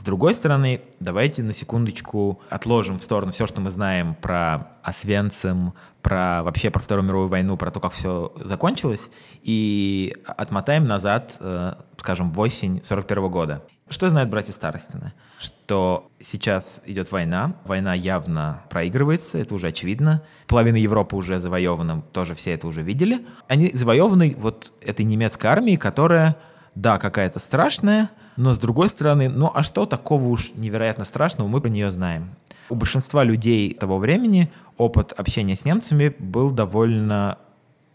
[0.00, 5.74] С другой стороны, давайте на секундочку отложим в сторону все, что мы знаем про Освенцим,
[6.00, 9.10] про вообще про Вторую мировую войну, про то, как все закончилось,
[9.42, 13.62] и отмотаем назад, э, скажем, в осень 41 года.
[13.90, 15.12] Что знают братья Старостины?
[15.38, 20.22] Что сейчас идет война, война явно проигрывается, это уже очевидно.
[20.46, 23.26] Половина Европы уже завоевана, тоже все это уже видели.
[23.48, 26.36] Они завоеваны вот этой немецкой армией, которая,
[26.74, 28.08] да, какая-то страшная,
[28.40, 32.30] но с другой стороны, ну а что такого уж невероятно страшного, мы про нее знаем.
[32.70, 37.36] У большинства людей того времени опыт общения с немцами был довольно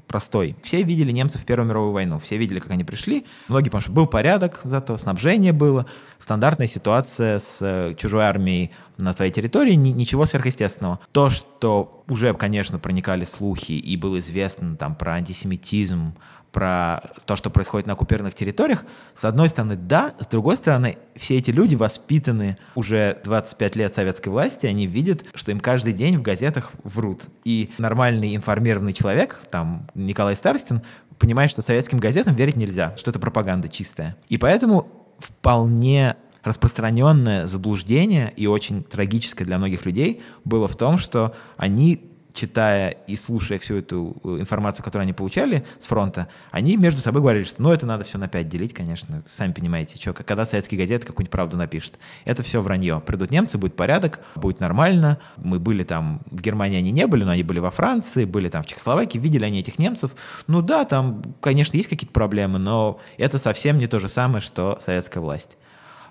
[0.05, 0.55] простой.
[0.61, 3.25] Все видели немцев в Первую мировую войну, все видели, как они пришли.
[3.47, 5.87] Многие, потому что был порядок, зато снабжение было,
[6.19, 10.99] стандартная ситуация с э, чужой армией на твоей территории, ничего сверхъестественного.
[11.11, 16.13] То, что уже, конечно, проникали слухи и было известно там про антисемитизм,
[16.55, 21.35] про то, что происходит на оккупированных территориях, с одной стороны, да, с другой стороны, все
[21.35, 26.21] эти люди воспитаны уже 25 лет советской власти, они видят, что им каждый день в
[26.21, 27.23] газетах врут.
[27.43, 30.81] И нормальный информированный человек, там, Николай Старостин,
[31.19, 34.15] понимает, что советским газетам верить нельзя, что это пропаганда чистая.
[34.29, 34.87] И поэтому
[35.19, 42.89] вполне распространенное заблуждение и очень трагическое для многих людей было в том, что они читая
[43.07, 47.45] и слушая всю эту э, информацию, которую они получали с фронта, они между собой говорили,
[47.45, 51.07] что ну это надо все на 5 делить, конечно, сами понимаете, что, когда советские газеты
[51.07, 51.97] какую-нибудь правду напишут.
[52.25, 53.01] Это все вранье.
[53.05, 55.19] Придут немцы, будет порядок, будет нормально.
[55.37, 58.63] Мы были там, в Германии они не были, но они были во Франции, были там
[58.63, 60.11] в Чехословакии, видели они этих немцев.
[60.47, 64.77] Ну да, там, конечно, есть какие-то проблемы, но это совсем не то же самое, что
[64.81, 65.57] советская власть.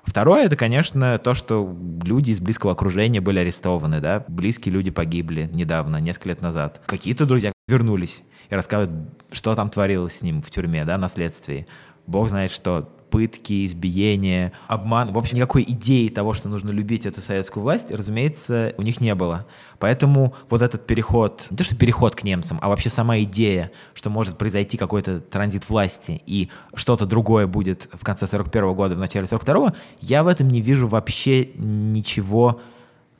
[0.04, 5.48] Второе, это, конечно, то, что люди из близкого окружения были арестованы, да, близкие люди погибли
[5.52, 6.82] недавно, несколько лет назад.
[6.86, 11.66] Какие-то друзья вернулись и рассказывают, что там творилось с ним в тюрьме, да, на следствии.
[12.06, 15.12] Бог знает, что пытки, избиения, обман.
[15.12, 19.14] В общем, никакой идеи того, что нужно любить эту советскую власть, разумеется, у них не
[19.14, 19.46] было.
[19.78, 24.10] Поэтому вот этот переход, не то что переход к немцам, а вообще сама идея, что
[24.10, 29.28] может произойти какой-то транзит власти и что-то другое будет в конце 41 года, в начале
[29.28, 32.60] 42 я в этом не вижу вообще ничего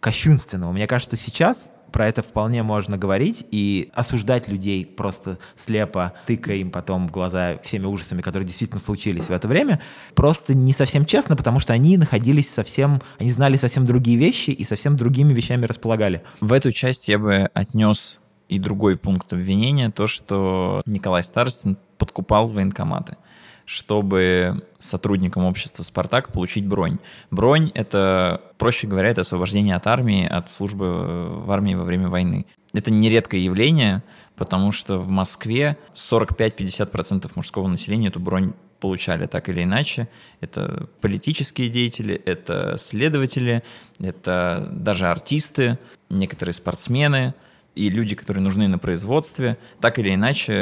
[0.01, 0.73] кощунственного.
[0.73, 6.57] Мне кажется, что сейчас про это вполне можно говорить и осуждать людей просто слепо, тыкая
[6.57, 9.81] им потом в глаза всеми ужасами, которые действительно случились в это время,
[10.17, 14.65] просто не совсем честно, потому что они находились совсем, они знали совсем другие вещи и
[14.65, 16.25] совсем другими вещами располагали.
[16.41, 18.19] В эту часть я бы отнес
[18.49, 23.17] и другой пункт обвинения, то, что Николай Старостин подкупал военкоматы
[23.65, 26.99] чтобы сотрудникам общества «Спартак» получить бронь.
[27.31, 32.47] Бронь— это, проще говоря, это освобождение от армии, от службы в армии во время войны.
[32.73, 34.03] Это нередкое явление,
[34.37, 40.09] потому что в Москве 45-50% мужского населения эту бронь получали так или иначе.
[40.41, 43.63] Это политические деятели, это следователи,
[43.99, 45.79] это даже артисты,
[46.11, 47.35] некоторые спортсмены—
[47.75, 50.53] и люди, которые нужны на производстве, так или иначе,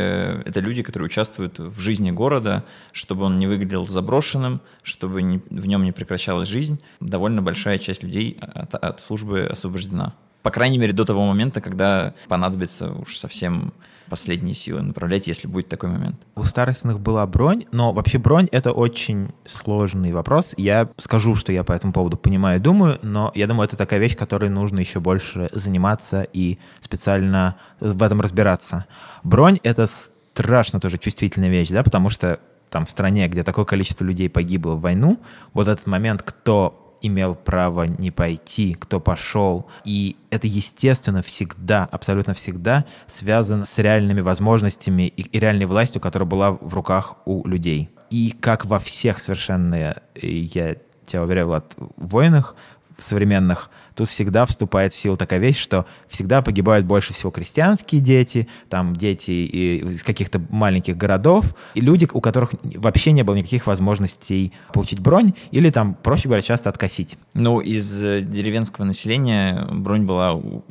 [0.44, 5.66] это люди, которые участвуют в жизни города, чтобы он не выглядел заброшенным, чтобы не, в
[5.66, 6.80] нем не прекращалась жизнь.
[7.00, 10.14] Довольно большая часть людей от, от службы освобождена.
[10.42, 13.72] По крайней мере, до того момента, когда понадобится уж совсем
[14.12, 16.16] последние силы направлять, если будет такой момент?
[16.36, 20.52] У старостных была бронь, но вообще бронь— это очень сложный вопрос.
[20.58, 23.98] Я скажу, что я по этому поводу понимаю и думаю, но я думаю, это такая
[24.00, 28.84] вещь, которой нужно еще больше заниматься и специально в этом разбираться.
[29.22, 29.88] Бронь— это
[30.34, 32.38] страшно тоже чувствительная вещь, да, потому что
[32.68, 35.20] там в стране, где такое количество людей погибло в войну,
[35.54, 39.66] вот этот момент, кто имел право не пойти, кто пошел.
[39.84, 46.52] И это, естественно, всегда, абсолютно всегда связано с реальными возможностями и, реальной властью, которая была
[46.52, 47.90] в руках у людей.
[48.10, 50.76] И как во всех совершенно, я
[51.06, 52.56] тебя уверяю, Влад, войнах
[52.98, 58.48] современных, тут всегда вступает в силу такая вещь, что всегда погибают больше всего крестьянские дети,
[58.68, 64.52] там дети из каких-то маленьких городов, и люди, у которых вообще не было никаких возможностей
[64.72, 67.16] получить бронь, или там, проще говоря, часто откосить.
[67.34, 70.64] Ну, из э, деревенского населения бронь была у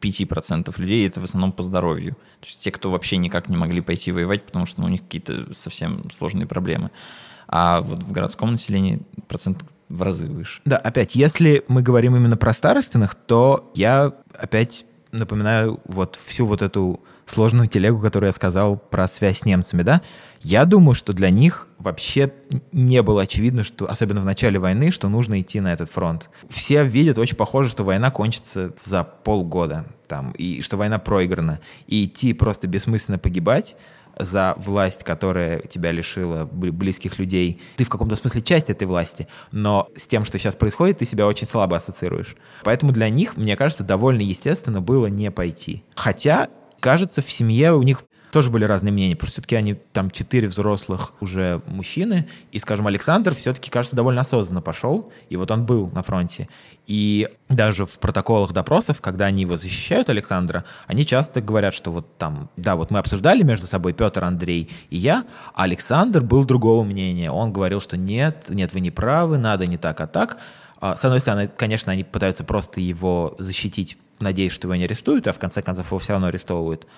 [0.00, 2.14] 5% людей, это в основном по здоровью.
[2.40, 5.02] То есть те, кто вообще никак не могли пойти воевать, потому что ну, у них
[5.02, 6.90] какие-то совсем сложные проблемы.
[7.48, 10.60] А вот в городском населении процент в разы выше.
[10.64, 16.62] Да, опять, если мы говорим именно про старостиных, то я опять напоминаю вот всю вот
[16.62, 20.02] эту сложную телегу, которую я сказал про связь с немцами, да,
[20.40, 22.32] я думаю, что для них вообще
[22.70, 26.28] не было очевидно, что, особенно в начале войны, что нужно идти на этот фронт.
[26.50, 31.60] Все видят очень похоже, что война кончится за полгода, там, и что война проиграна.
[31.86, 33.76] И идти просто бессмысленно погибать,
[34.18, 37.60] за власть, которая тебя лишила близких людей.
[37.76, 41.26] Ты в каком-то смысле часть этой власти, но с тем, что сейчас происходит, ты себя
[41.26, 42.36] очень слабо ассоциируешь.
[42.62, 45.84] Поэтому для них, мне кажется, довольно естественно было не пойти.
[45.94, 46.48] Хотя,
[46.80, 48.04] кажется, в семье у них
[48.34, 53.32] тоже были разные мнения, что все-таки они там четыре взрослых уже мужчины, и, скажем, Александр
[53.32, 56.48] все-таки, кажется, довольно осознанно пошел, и вот он был на фронте.
[56.88, 62.18] И даже в протоколах допросов, когда они его защищают, Александра, они часто говорят, что вот
[62.18, 65.24] там, да, вот мы обсуждали между собой Петр, Андрей и я,
[65.54, 67.30] а Александр был другого мнения.
[67.30, 70.38] Он говорил, что нет, нет, вы не правы, надо не так, а так.
[70.80, 75.28] А, с одной стороны, конечно, они пытаются просто его защитить, надеясь, что его не арестуют,
[75.28, 76.88] а в конце концов его все равно арестовывают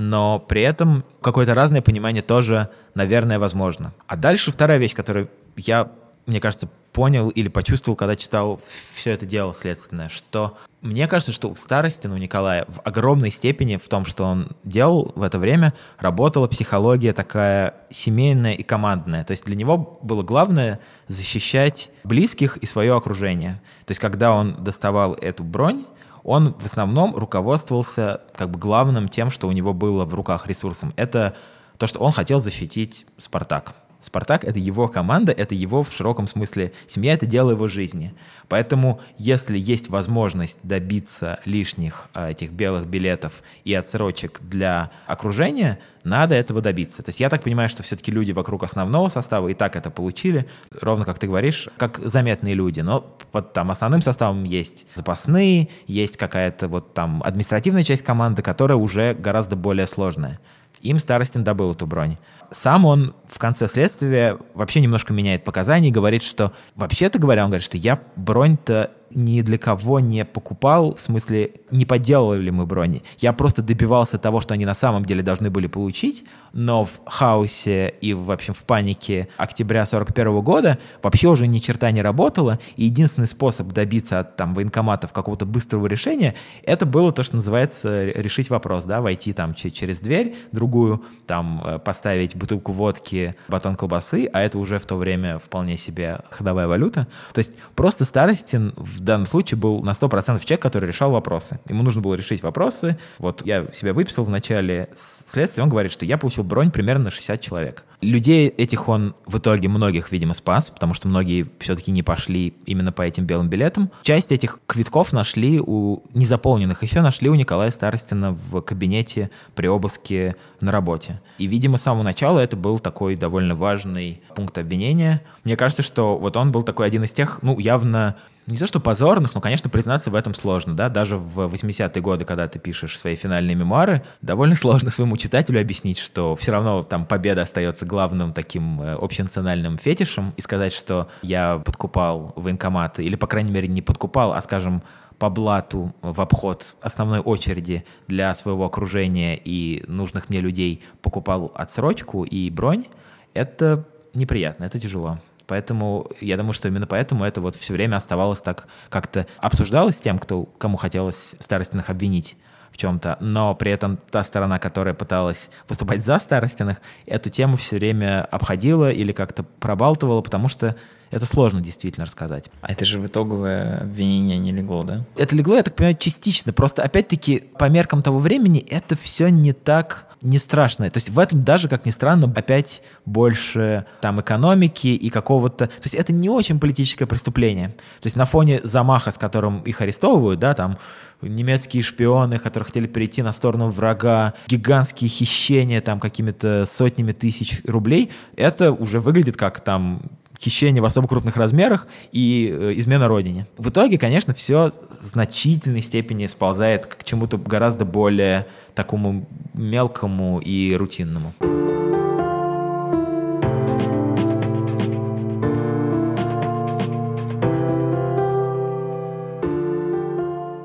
[0.00, 3.92] но при этом какое-то разное понимание тоже, наверное, возможно.
[4.06, 5.92] А дальше вторая вещь, которую я,
[6.26, 8.60] мне кажется, понял или почувствовал, когда читал
[8.94, 13.76] все это дело следственное, что мне кажется, что у Старостина, у Николая в огромной степени
[13.76, 19.22] в том, что он делал в это время, работала психология такая семейная и командная.
[19.24, 23.60] То есть для него было главное защищать близких и свое окружение.
[23.84, 25.84] То есть когда он доставал эту бронь,
[26.22, 30.92] он в основном руководствовался как бы главным тем, что у него было в руках ресурсом.
[30.96, 31.34] Это
[31.78, 33.74] то, что он хотел защитить Спартак.
[34.00, 38.14] Спартак— это его команда, это его в широком смысле семья, это дело его жизни.
[38.48, 46.34] Поэтому, если есть возможность добиться лишних а, этих белых билетов и отсрочек для окружения, надо
[46.34, 47.02] этого добиться.
[47.02, 50.46] То есть я так понимаю, что все-таки люди вокруг основного состава и так это получили,
[50.80, 52.80] ровно как ты говоришь, как заметные люди.
[52.80, 58.78] Но под там основным составом есть запасные, есть какая-то вот там административная часть команды, которая
[58.78, 60.40] уже гораздо более сложная.
[60.80, 62.16] Им Старостин добыл эту бронь
[62.50, 67.50] сам он в конце следствия вообще немножко меняет показания и говорит, что вообще-то говоря, он
[67.50, 72.66] говорит, что я бронь-то ни для кого не покупал, в смысле, не подделывали ли мы
[72.66, 73.02] брони.
[73.18, 77.94] Я просто добивался того, что они на самом деле должны были получить, но в хаосе
[78.00, 82.84] и, в общем, в панике октября 41 года вообще уже ни черта не работало, и
[82.84, 86.34] единственный способ добиться от там военкоматов какого-то быстрого решения,
[86.64, 91.78] это было то, что называется решить вопрос, да, войти там через дверь другую, там э,
[91.78, 97.06] поставить бутылку водки, батон колбасы, а это уже в то время вполне себе ходовая валюта.
[97.32, 101.60] То есть просто Старостин в данном случае был на 100% человек, который решал вопросы.
[101.68, 102.98] Ему нужно было решить вопросы.
[103.18, 104.88] Вот я себя выписал в начале
[105.30, 107.84] следствия, он говорит, что я получил бронь примерно на 60 человек.
[108.00, 112.92] Людей этих он в итоге многих, видимо, спас, потому что многие все-таки не пошли именно
[112.92, 113.90] по этим белым билетам.
[114.02, 120.36] Часть этих квитков нашли у незаполненных, еще нашли у Николая Старостина в кабинете при обыске
[120.60, 121.20] на работе.
[121.38, 125.22] И, видимо, с самого начала это был такой довольно важный пункт обвинения.
[125.44, 128.16] Мне кажется, что вот он был такой один из тех, ну, явно
[128.46, 132.24] не то что позорных, но, конечно, признаться в этом сложно, да, даже в 80-е годы,
[132.24, 137.06] когда ты пишешь свои финальные мемуары, довольно сложно своему читателю объяснить, что все равно там
[137.06, 143.26] победа остается главным таким э, общенациональным фетишем, и сказать, что я подкупал военкоматы, или, по
[143.26, 144.82] крайней мере, не подкупал, а, скажем,
[145.18, 152.24] по блату в обход основной очереди для своего окружения и нужных мне людей покупал отсрочку
[152.24, 152.86] и бронь,
[153.34, 155.18] это неприятно, это тяжело.
[155.46, 160.18] Поэтому я думаю, что именно поэтому это вот все время оставалось так, как-то обсуждалось тем,
[160.18, 162.36] кто, кому хотелось старостиных обвинить
[162.72, 167.76] в чем-то, но при этом та сторона, которая пыталась выступать за старостиных, эту тему все
[167.76, 170.76] время обходила или как-то пробалтывала, потому что
[171.10, 172.50] это сложно действительно рассказать.
[172.60, 175.04] А это же в итоговое обвинение не легло, да?
[175.16, 176.52] Это легло, я так понимаю, частично.
[176.52, 180.90] Просто, опять-таки, по меркам того времени это все не так не страшно.
[180.90, 185.66] То есть в этом даже, как ни странно, опять больше там экономики и какого-то...
[185.66, 187.68] То есть это не очень политическое преступление.
[187.68, 190.78] То есть на фоне замаха, с которым их арестовывают, да, там
[191.22, 198.10] немецкие шпионы, которые хотели перейти на сторону врага, гигантские хищения там какими-то сотнями тысяч рублей,
[198.36, 200.02] это уже выглядит как там
[200.40, 203.46] хищение в особо крупных размерах и э, измена родине.
[203.58, 204.72] В итоге, конечно, все
[205.02, 211.34] в значительной степени сползает к чему-то гораздо более такому мелкому и рутинному.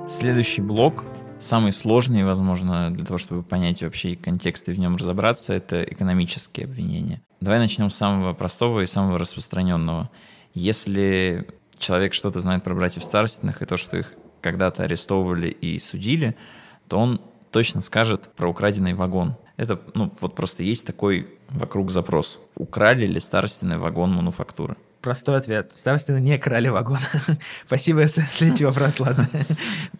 [0.07, 1.03] Следующий блок,
[1.39, 6.65] самый сложный, возможно, для того, чтобы понять вообще контекст и в нем разобраться, это экономические
[6.65, 7.21] обвинения.
[7.41, 10.09] Давай начнем с самого простого и самого распространенного.
[10.53, 16.35] Если человек что-то знает про братьев Старостиных и то, что их когда-то арестовывали и судили,
[16.87, 17.21] то он
[17.51, 19.35] точно скажет про украденный вагон.
[19.57, 22.41] Это, ну, вот просто есть такой вокруг запрос.
[22.55, 24.75] Украли ли Старостины вагон мануфактуры?
[25.05, 25.71] Простой ответ.
[25.77, 26.97] Старостины не крали вагон.
[27.67, 29.29] Спасибо, следующий вопрос, ладно.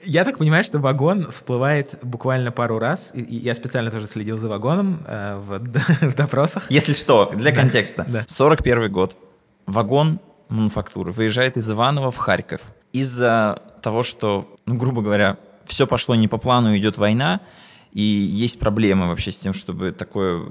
[0.03, 3.12] Я так понимаю, что вагон всплывает буквально пару раз.
[3.14, 5.60] И я специально тоже следил за вагоном э, в,
[6.12, 6.72] в допросах.
[6.72, 8.03] Если что, для контекста.
[8.08, 8.26] Да.
[8.28, 9.16] 41 год.
[9.68, 12.62] Вагон мануфактуры выезжает из Иванова в Харьков.
[12.91, 17.41] Из-за того, что, ну, грубо говоря, все пошло не по плану, идет война,
[17.91, 20.41] и есть проблемы вообще с тем, чтобы такое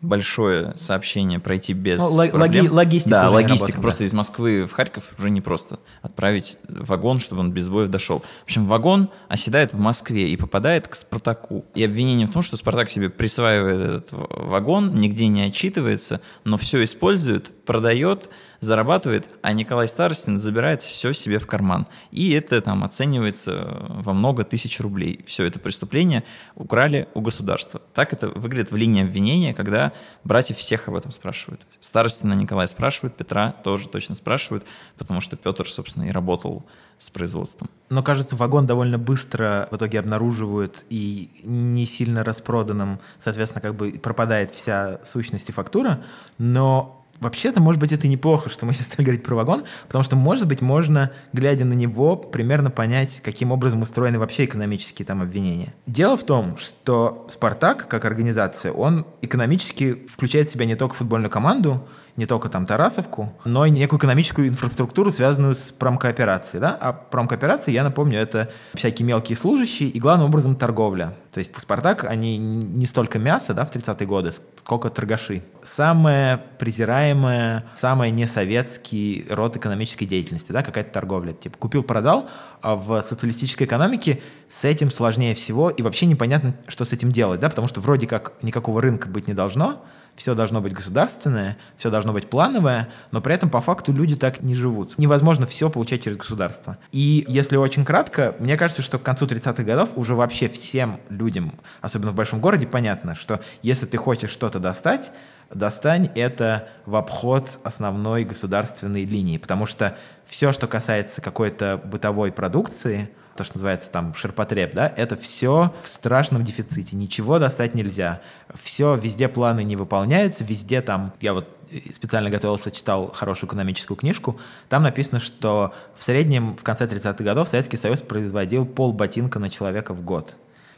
[0.00, 3.54] большое сообщение пройти без ну, логи, логистика Да, логистика.
[3.54, 4.04] Работает, просто да.
[4.04, 8.22] из Москвы в Харьков уже не просто отправить вагон, чтобы он без боев дошел.
[8.40, 11.64] В общем, вагон оседает в Москве и попадает к Спартаку.
[11.74, 16.84] И обвинение в том, что Спартак себе присваивает этот вагон, нигде не отчитывается, но все
[16.84, 18.28] использует, продает,
[18.60, 21.86] зарабатывает, а Николай Старостин забирает все себе в карман.
[22.10, 25.24] И это там оценивается во много тысяч рублей.
[25.26, 27.80] Все это преступление украли у государства.
[27.94, 29.92] Так это выглядит в линии обвинения, когда
[30.24, 31.66] братьев всех об этом спрашивают.
[31.80, 34.64] Старостина Николая спрашивают, Петра тоже точно спрашивают,
[34.98, 36.64] потому что Петр, собственно, и работал
[36.98, 37.68] с производством.
[37.90, 43.92] Но, кажется, вагон довольно быстро в итоге обнаруживают и не сильно распроданным, соответственно, как бы
[43.92, 46.02] пропадает вся сущность и фактура,
[46.38, 50.16] но Вообще-то, может быть, это неплохо, что мы сейчас стали говорить про вагон, потому что,
[50.16, 55.74] может быть, можно, глядя на него, примерно понять, каким образом устроены вообще экономические там обвинения.
[55.86, 61.30] Дело в том, что «Спартак», как организация, он экономически включает в себя не только футбольную
[61.30, 61.86] команду,
[62.16, 66.60] не только там Тарасовку, но и некую экономическую инфраструктуру, связанную с промкооперацией.
[66.60, 66.76] Да?
[66.80, 71.14] А промкооперации, я напомню, это всякие мелкие служащие и, главным образом, торговля.
[71.32, 75.42] То есть в «Спартак» они не столько мясо да, в 30-е годы, сколько торгаши.
[75.62, 81.32] Самая презираемая, самый несоветский род экономической деятельности, да, какая-то торговля.
[81.32, 82.30] Типа купил-продал,
[82.62, 87.40] а в социалистической экономике с этим сложнее всего, и вообще непонятно, что с этим делать,
[87.40, 89.84] да, потому что вроде как никакого рынка быть не должно,
[90.16, 94.42] все должно быть государственное, все должно быть плановое, но при этом по факту люди так
[94.42, 94.98] не живут.
[94.98, 96.78] Невозможно все получать через государство.
[96.90, 101.54] И если очень кратко, мне кажется, что к концу 30-х годов уже вообще всем людям,
[101.82, 105.12] особенно в большом городе, понятно, что если ты хочешь что-то достать,
[105.54, 109.96] достань это в обход основной государственной линии, потому что
[110.26, 115.88] все, что касается какой-то бытовой продукции, то, что называется там ширпотреб, да, это все в
[115.88, 118.20] страшном дефиците, ничего достать нельзя,
[118.54, 121.48] все, везде планы не выполняются, везде там, я вот
[121.92, 127.48] специально готовился, читал хорошую экономическую книжку, там написано, что в среднем в конце 30-х годов
[127.48, 130.36] Советский Союз производил пол ботинка на человека в год.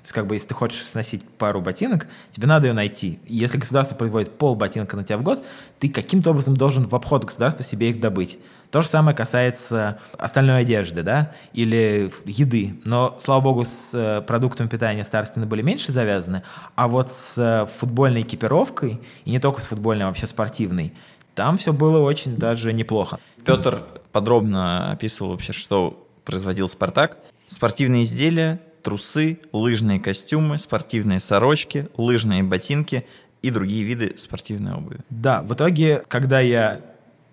[0.08, 3.18] Есть, как бы, если ты хочешь сносить пару ботинок, тебе надо ее найти.
[3.26, 5.44] Если государство производит пол ботинка на тебя в год,
[5.80, 8.38] ты каким-то образом должен в обход государства себе их добыть.
[8.70, 12.80] То же самое касается остальной одежды, да, или еды.
[12.84, 16.42] Но, слава богу, с э, продуктами питания старостины были меньше завязаны,
[16.74, 20.94] а вот с э, футбольной экипировкой, и не только с футбольной, а вообще спортивной,
[21.34, 23.20] там все было очень даже неплохо.
[23.44, 27.18] Петр подробно описывал вообще, что производил «Спартак».
[27.46, 33.04] Спортивные изделия, трусы, лыжные костюмы, спортивные сорочки, лыжные ботинки
[33.42, 35.00] и другие виды спортивной обуви.
[35.10, 36.80] Да, в итоге, когда я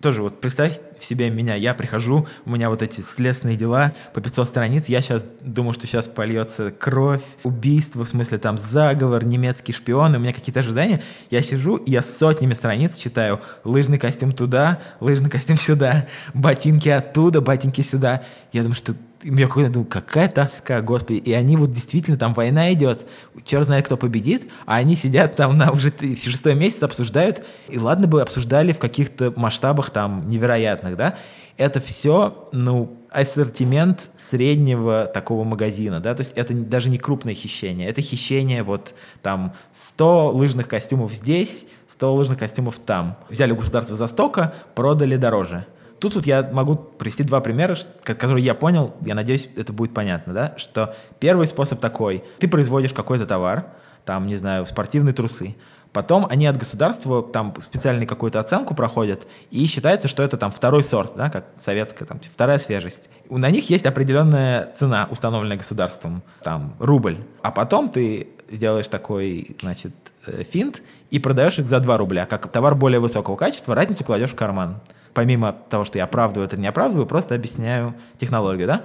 [0.02, 4.20] тоже вот представь в себе меня, я прихожу, у меня вот эти следственные дела по
[4.20, 9.72] 500 страниц, я сейчас думаю, что сейчас польется кровь, убийство, в смысле там заговор, немецкий
[9.72, 11.02] шпион, у меня какие-то ожидания,
[11.32, 17.40] я сижу, и я сотнями страниц читаю, лыжный костюм туда, лыжный костюм сюда, ботинки оттуда,
[17.40, 18.94] ботинки сюда, я думаю, что
[19.26, 21.18] я какой-то думаю, какая тоска, господи.
[21.18, 23.06] И они вот действительно, там война идет,
[23.44, 28.08] черт знает, кто победит, а они сидят там на уже шестой месяц, обсуждают, и ладно
[28.08, 31.18] бы обсуждали в каких-то масштабах там невероятных, да.
[31.58, 37.88] Это все, ну, ассортимент среднего такого магазина, да, то есть это даже не крупное хищение,
[37.88, 43.18] это хищение вот там 100 лыжных костюмов здесь, 100 лыжных костюмов там.
[43.30, 45.66] Взяли государство за стока, продали дороже.
[46.06, 50.36] Тут вот я могу привести два примера, которые я понял, я надеюсь, это будет понятно,
[50.36, 53.66] да, что первый способ такой, ты производишь какой-то товар,
[54.06, 55.56] там, не знаю, спортивные трусы,
[55.94, 60.84] Потом они от государства там специальную какую-то оценку проходят, и считается, что это там второй
[60.84, 63.10] сорт, да, как советская, там, вторая свежесть.
[63.30, 67.18] На них есть определенная цена, установленная государством, там, рубль.
[67.42, 69.94] А потом ты делаешь такой, значит,
[70.28, 72.28] э, финт и продаешь их за 2 рубля.
[72.28, 74.82] Как товар более высокого качества, разницу кладешь в карман
[75.16, 78.84] помимо того, что я оправдываю это не оправдываю, просто объясняю технологию, да?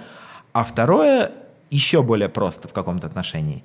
[0.52, 1.32] А второе
[1.68, 3.62] еще более просто в каком-то отношении.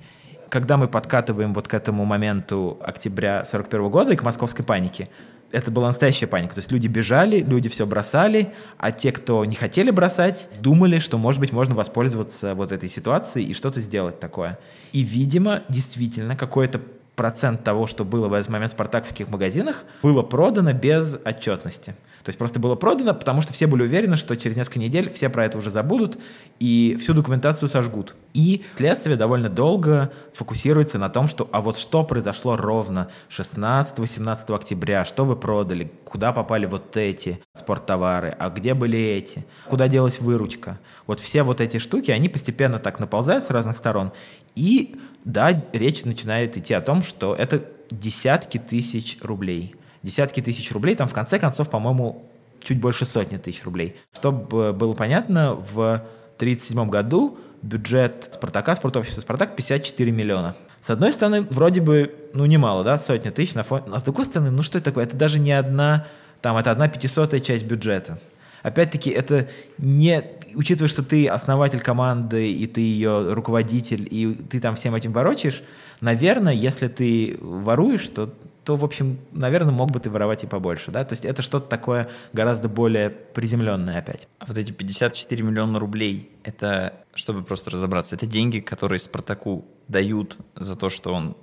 [0.50, 5.08] Когда мы подкатываем вот к этому моменту октября 41 года и к московской панике,
[5.52, 6.54] это была настоящая паника.
[6.54, 11.18] То есть люди бежали, люди все бросали, а те, кто не хотели бросать, думали, что,
[11.18, 14.58] может быть, можно воспользоваться вот этой ситуацией и что-то сделать такое.
[14.92, 16.80] И, видимо, действительно, какой-то
[17.16, 21.96] процент того, что было в этот момент в спартаковских магазинах, было продано без отчетности.
[22.26, 25.28] То есть просто было продано, потому что все были уверены, что через несколько недель все
[25.28, 26.18] про это уже забудут
[26.58, 28.16] и всю документацию сожгут.
[28.34, 35.04] И следствие довольно долго фокусируется на том, что а вот что произошло ровно 16-18 октября,
[35.04, 40.80] что вы продали, куда попали вот эти спорттовары, а где были эти, куда делась выручка.
[41.06, 44.10] Вот все вот эти штуки, они постепенно так наползают с разных сторон.
[44.56, 44.96] И
[45.26, 49.74] да, речь начинает идти о том, что это десятки тысяч рублей–
[50.06, 52.30] десятки тысяч рублей, там в конце концов, по-моему,
[52.62, 53.96] чуть больше сотни тысяч рублей.
[54.12, 56.02] Чтобы было понятно, в
[56.36, 60.54] 1937 году бюджет «Спартака», спортобщества «Спартак» 54 миллиона.
[60.80, 63.84] С одной стороны, вроде бы, ну, немало, да, сотня тысяч на фоне...
[63.92, 65.04] А с другой стороны, ну, что это такое?
[65.04, 66.06] Это даже не одна,
[66.40, 68.20] там, это одна пятисотая часть бюджета.
[68.62, 69.48] Опять-таки, это
[69.78, 70.24] не...
[70.54, 75.62] Учитывая, что ты основатель команды, и ты ее руководитель, и ты там всем этим ворочаешь,
[76.00, 78.32] наверное, если ты воруешь, то
[78.66, 81.04] то, в общем, наверное, мог бы ты воровать и побольше, да?
[81.04, 84.26] То есть это что-то такое гораздо более приземленное опять.
[84.40, 90.36] А вот эти 54 миллиона рублей, это, чтобы просто разобраться, это деньги, которые Спартаку дают
[90.56, 91.36] за то, что он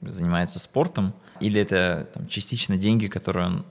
[0.00, 3.66] занимается спортом, или это там, частично деньги, которые он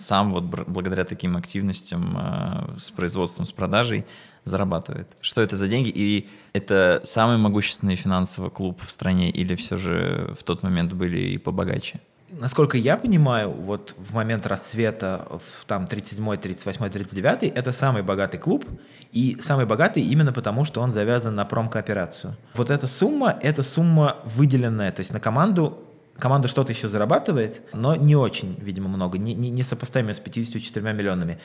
[0.00, 4.06] сам вот благодаря таким активностям э, с производством, с продажей
[4.44, 5.08] зарабатывает.
[5.20, 5.90] Что это за деньги?
[5.94, 11.18] И это самый могущественный финансовый клуб в стране или все же в тот момент были
[11.18, 12.00] и побогаче?
[12.32, 18.38] насколько я понимаю, вот в момент расцвета, в там 37, 38, 39, это самый богатый
[18.38, 18.64] клуб,
[19.12, 22.36] и самый богатый именно потому, что он завязан на промкооперацию.
[22.54, 25.78] Вот эта сумма, это сумма выделенная, то есть на команду
[26.20, 30.92] команда что-то еще зарабатывает, но не очень, видимо, много, не, не, не сопоставимо с 54
[30.92, 31.38] миллионами.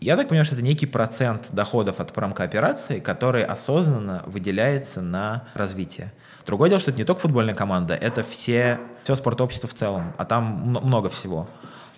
[0.00, 6.12] Я так понимаю, что это некий процент доходов от промкооперации, который осознанно выделяется на развитие.
[6.46, 10.24] Другое дело, что это не только футбольная команда, это все, все спортобщество в целом, а
[10.24, 10.44] там
[10.82, 11.48] много всего.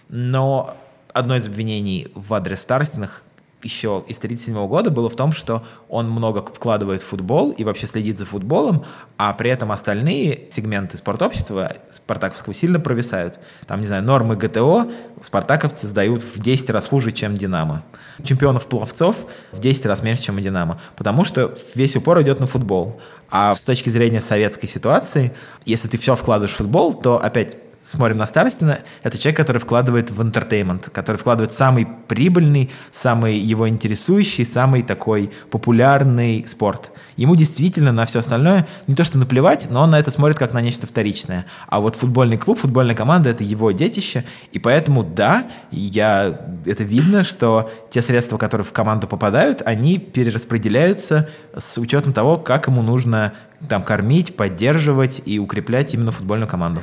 [0.09, 0.77] Но
[1.13, 3.23] одно из обвинений в адрес Старостиных
[3.63, 7.87] еще из 1937 года было в том, что он много вкладывает в футбол и вообще
[7.87, 8.85] следит за футболом,
[9.17, 13.41] а при этом остальные сегменты спортобщества спартаковского сильно провисают.
[13.67, 14.89] Там, не знаю, нормы ГТО
[15.23, 17.85] спартаковцы сдают в 10 раз хуже, чем Динамо.
[18.23, 23.01] Чемпионов-пловцов в 10 раз меньше, чем у Динамо, потому что весь упор идет на футбол.
[23.29, 25.35] А с точки зрения советской ситуации,
[25.65, 27.57] если ты все вкладываешь в футбол, то опять
[27.87, 33.69] смотрим на Старостина, это человек, который вкладывает в entertainment, который вкладывает самый прибыльный, самый его
[33.69, 36.91] интересующий, самый такой популярный спорт.
[37.17, 40.53] Ему действительно на все остальное не то что наплевать, но он на это смотрит как
[40.53, 41.47] на нечто вторичное.
[41.69, 47.23] А вот футбольный клуб, футбольная команда— это его детище, и поэтому, да, я, это видно,
[47.23, 53.33] что те средства, которые в команду попадают, они перераспределяются с учетом того, как ему нужно
[53.69, 56.81] там кормить, поддерживать и укреплять именно футбольную команду.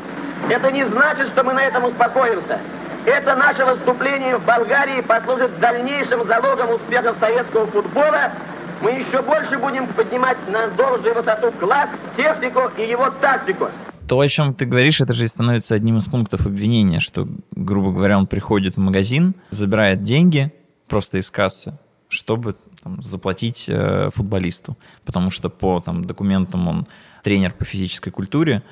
[0.50, 2.60] Это не значит, что мы на этом успокоимся.
[3.06, 8.32] Это наше выступление в Болгарии послужит дальнейшим залогом успехов советского футбола.
[8.82, 13.70] Мы еще больше будем поднимать на должную высоту класс, технику и его тактику.
[14.08, 18.18] То, о чем ты говоришь, это же становится одним из пунктов обвинения, что, грубо говоря,
[18.18, 20.54] он приходит в магазин, забирает деньги
[20.88, 21.78] просто из кассы,
[22.10, 26.88] чтобы там, заплатить э, футболисту, потому что по там, документам он
[27.24, 28.64] тренер по физической культуре,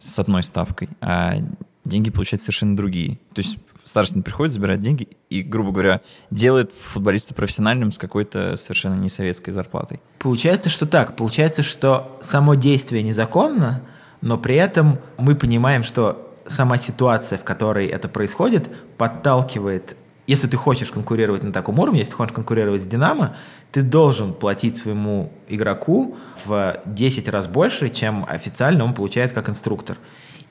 [0.00, 1.36] с одной ставкой, а
[1.84, 3.18] деньги получают совершенно другие.
[3.34, 6.00] То есть старший приходит, забирает деньги и, грубо говоря,
[6.30, 10.00] делает футболиста профессиональным с какой-то совершенно не советской зарплатой.
[10.18, 11.16] Получается, что так.
[11.16, 13.82] Получается, что само действие незаконно,
[14.20, 19.96] но при этом мы понимаем, что сама ситуация, в которой это происходит, подталкивает
[20.30, 23.36] если ты хочешь конкурировать на таком уровне, если ты хочешь конкурировать с Динамо,
[23.72, 29.96] ты должен платить своему игроку в 10 раз больше, чем официально он получает как инструктор.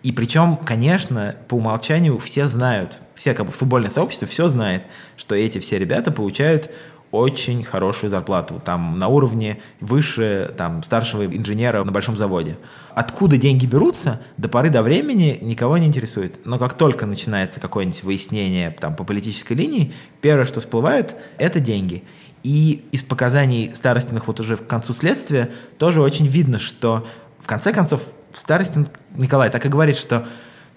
[0.03, 4.83] И причем, конечно, по умолчанию все знают, все как бы футбольное сообщество все знает,
[5.15, 6.69] что эти все ребята получают
[7.11, 12.57] очень хорошую зарплату, там на уровне выше там, старшего инженера на большом заводе.
[12.93, 16.45] Откуда деньги берутся, до поры до времени никого не интересует.
[16.45, 22.03] Но как только начинается какое-нибудь выяснение там, по политической линии, первое, что всплывает, это деньги.
[22.43, 27.07] И из показаний Старостиных вот уже к концу следствия тоже очень видно, что
[27.39, 28.01] в конце концов
[28.35, 30.27] Старостин Николай так и говорит, что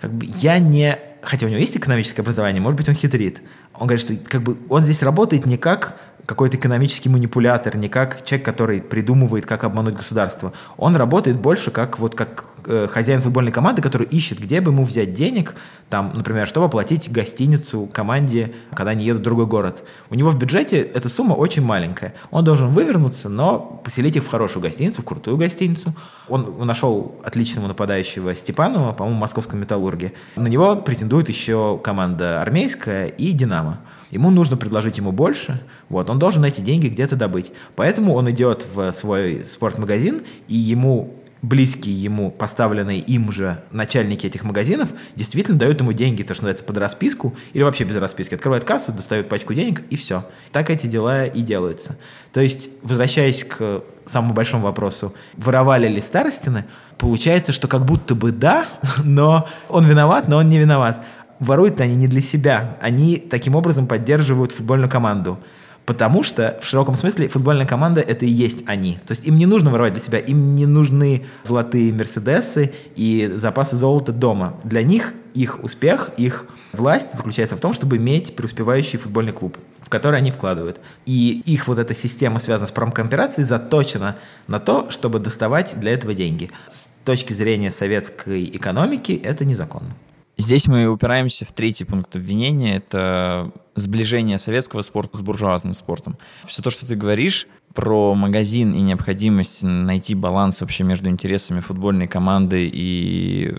[0.00, 0.98] как бы я не...
[1.22, 3.42] Хотя у него есть экономическое образование, может быть, он хитрит.
[3.74, 8.24] Он говорит, что как бы он здесь работает не как какой-то экономический манипулятор, не как
[8.24, 10.52] человек, который придумывает, как обмануть государство.
[10.76, 14.84] Он работает больше как вот как э, хозяин футбольной команды, который ищет, где бы ему
[14.84, 15.54] взять денег,
[15.88, 19.84] там, например, чтобы оплатить гостиницу команде, когда они едут в другой город.
[20.10, 22.14] У него в бюджете эта сумма очень маленькая.
[22.30, 25.94] Он должен вывернуться, но поселить их в хорошую гостиницу, в крутую гостиницу.
[26.28, 30.12] Он нашел отличного нападающего Степанова, по-моему, в московском «Металлурге».
[30.36, 33.80] На него претендует еще команда армейская и «Динамо».
[34.12, 37.50] Ему нужно предложить ему больше, вот, он должен эти деньги где-то добыть.
[37.76, 44.44] Поэтому он идет в свой спортмагазин, и ему близкие ему, поставленные им же начальники этих
[44.44, 48.34] магазинов, действительно дают ему деньги, то, что называется, под расписку, или вообще без расписки.
[48.34, 50.24] Открывают кассу, достают пачку денег, и все.
[50.52, 51.96] Так эти дела и делаются.
[52.34, 56.66] То есть, возвращаясь к самому большому вопросу, воровали ли Старостины,
[56.98, 58.66] получается, что как будто бы да,
[59.04, 61.02] но он виноват, но он не виноват
[61.42, 62.76] воруют они не для себя.
[62.80, 65.38] Они таким образом поддерживают футбольную команду.
[65.84, 68.98] Потому что в широком смысле футбольная команда это и есть они.
[69.06, 73.76] То есть им не нужно воровать для себя, им не нужны золотые Мерседесы и запасы
[73.76, 74.60] золота дома.
[74.62, 79.88] Для них их успех, их власть заключается в том, чтобы иметь преуспевающий футбольный клуб, в
[79.88, 80.78] который они вкладывают.
[81.04, 84.16] И их вот эта система, связанная с промкооперацией, заточена
[84.46, 86.50] на то, чтобы доставать для этого деньги.
[86.70, 89.90] С точки зрения советской экономики это незаконно.
[90.38, 92.76] Здесь мы упираемся в третий пункт обвинения.
[92.76, 96.16] Это сближение советского спорта с буржуазным спортом.
[96.46, 102.08] Все то, что ты говоришь про магазин и необходимость найти баланс вообще между интересами футбольной
[102.08, 103.56] команды и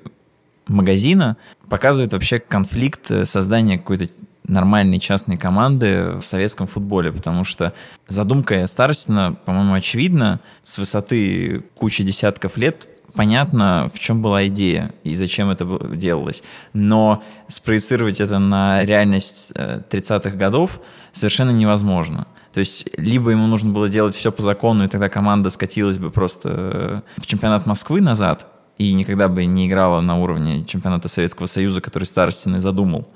[0.68, 1.38] магазина,
[1.70, 4.10] показывает вообще конфликт создания какой-то
[4.46, 7.74] нормальной частной команды в советском футболе, потому что
[8.08, 10.42] задумка Старостина, по-моему, очевидна.
[10.64, 16.44] С высоты кучи десятков лет понятно, в чем была идея и зачем это делалось.
[16.74, 20.80] Но спроецировать это на реальность 30-х э, годов
[21.12, 22.28] совершенно невозможно.
[22.52, 26.12] То есть либо ему нужно было делать все по закону, и тогда команда скатилась бы
[26.12, 28.48] просто э, в чемпионат Москвы назад
[28.78, 33.08] и никогда бы не играла на уровне чемпионата Советского Союза, который Старостин задумал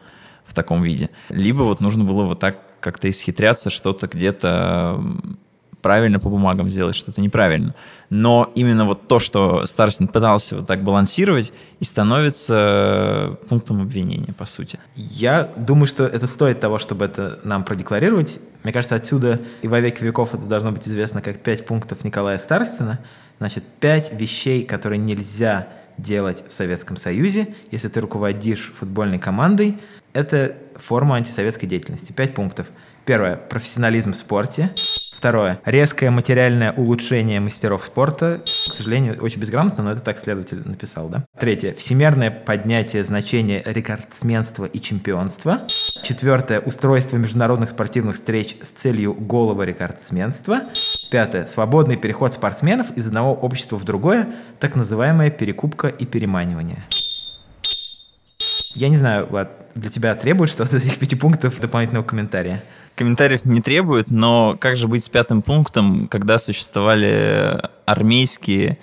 [0.46, 1.10] в таком виде.
[1.30, 5.02] Либо вот нужно было вот так как-то исхитряться, что-то где-то
[5.88, 7.74] правильно по бумагам сделать, что-то неправильно.
[8.10, 14.46] Но именно вот то, что Старостин пытался вот так балансировать, и становится пунктом обвинения, по
[14.46, 14.80] сути.
[14.96, 18.42] Я думаю, что это стоит того, чтобы это нам продекларировать.
[18.64, 22.38] Мне кажется, отсюда и во веки веков это должно быть известно как пять пунктов Николая
[22.38, 23.00] Старостина.
[23.40, 29.80] Значит, пять вещей, которые нельзя делать в Советском Союзе, если ты руководишь футбольной командой,
[30.12, 32.12] это форма антисоветской деятельности.
[32.12, 32.68] Пять пунктов.
[33.06, 34.70] Первое– профессионализм в спорте.
[35.18, 38.44] Второе– резкое материальное улучшение мастеров спорта.
[38.46, 41.26] К сожалению, очень безграмотно, но это так следователь написал, да?
[41.40, 45.62] Третье– всемирное поднятие значения рекордсменства и чемпионства.
[46.04, 50.60] Четвертое– устройство международных спортивных встреч с целью голого рекордсменства.
[51.10, 54.28] Пятое– свободный переход спортсменов из одного общества в другое,
[54.60, 56.86] так называемая перекупка и переманивание.
[58.76, 62.64] Я не знаю, Влад, для тебя требует что-то из этих пяти пунктов дополнительного комментария?
[62.98, 68.80] Комментариев не требует, но как же быть с пятым пунктом, когда существовали армейские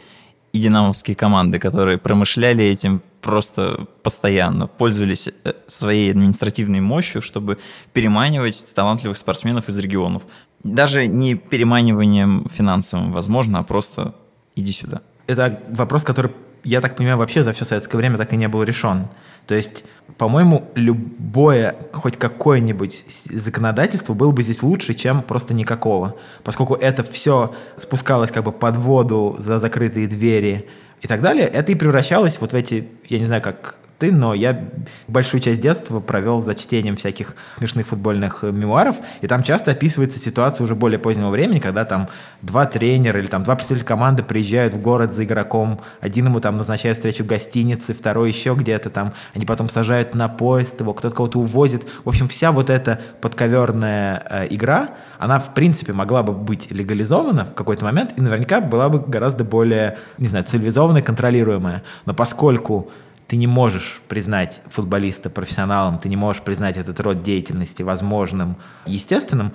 [0.53, 7.59] и динамовские команды, которые промышляли этим просто постоянно, пользовались э, своей административной мощью, чтобы
[7.93, 10.23] переманивать талантливых спортсменов из регионов.
[10.63, 14.15] Даже не переманиванием финансовым, возможно, а просто
[14.55, 15.01] иди сюда.
[15.27, 16.31] Это вопрос, который,
[16.63, 19.09] я так понимаю, вообще за все советское время так и не был решен.
[19.49, 19.85] То есть,
[20.19, 26.15] по-моему, любое, хоть какое-нибудь законодательство было бы здесь лучше, чем просто никакого.
[26.45, 30.69] Поскольку это все спускалось как бы под воду за закрытые двери
[31.03, 34.35] и так далее, это и превращалось вот в эти, я не знаю, как ты, но
[34.35, 34.69] я
[35.09, 40.19] большую часть детства провел за чтением всяких смешных футбольных э, мемуаров, и там часто описывается
[40.19, 42.09] ситуация уже более позднего времени, когда там
[42.43, 46.57] два тренера или там два представителя команды приезжают в город за игроком, один ему там
[46.57, 51.15] назначает встречу в гостинице, второй еще где-то там, они потом сажают на поезд его, кто-то
[51.15, 51.87] кого-то увозит.
[52.05, 57.45] В общем, вся вот эта подковерная э, игра, она в принципе могла бы быть легализована
[57.45, 61.83] в какой-то момент и наверняка была бы гораздо более, не знаю, цивилизованная, контролируемая.
[62.07, 62.91] Но поскольку
[63.35, 68.55] ты не можешь признать футболиста профессионалом, ты не можешь признать этот род деятельности возможным,
[68.87, 69.53] естественным,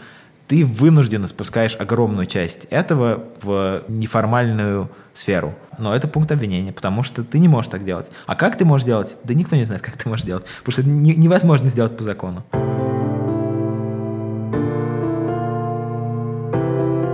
[0.48, 5.56] ты вынужденно спускаешь огромную часть этого в неформальную сферу.
[5.78, 8.12] Но это пункт обвинения, потому что ты не можешь так делать.
[8.26, 9.18] А как ты можешь делать?
[9.24, 12.44] Да никто не знает, как ты можешь делать, потому что это невозможно сделать по закону.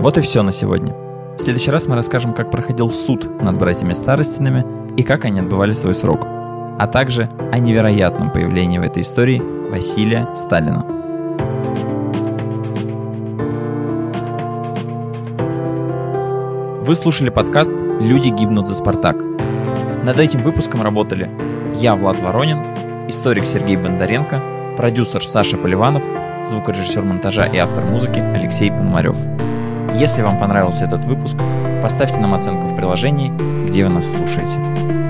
[0.01, 0.95] Вот и все на сегодня.
[1.37, 4.65] В следующий раз мы расскажем, как проходил суд над братьями Старостинами
[4.97, 6.34] и как они отбывали свой срок
[6.77, 10.85] а также о невероятном появлении в этой истории Василия Сталина.
[16.85, 19.17] Вы слушали подкаст «Люди гибнут за Спартак».
[20.03, 21.29] Над этим выпуском работали
[21.73, 22.59] я, Влад Воронин,
[23.07, 24.39] историк Сергей Бондаренко,
[24.77, 26.03] продюсер Саша Поливанов,
[26.45, 29.15] звукорежиссер монтажа и автор музыки Алексей Пономарев.
[29.95, 31.37] Если вам понравился этот выпуск,
[31.81, 33.31] поставьте нам оценку в приложении,
[33.65, 35.04] где вы нас слушаете.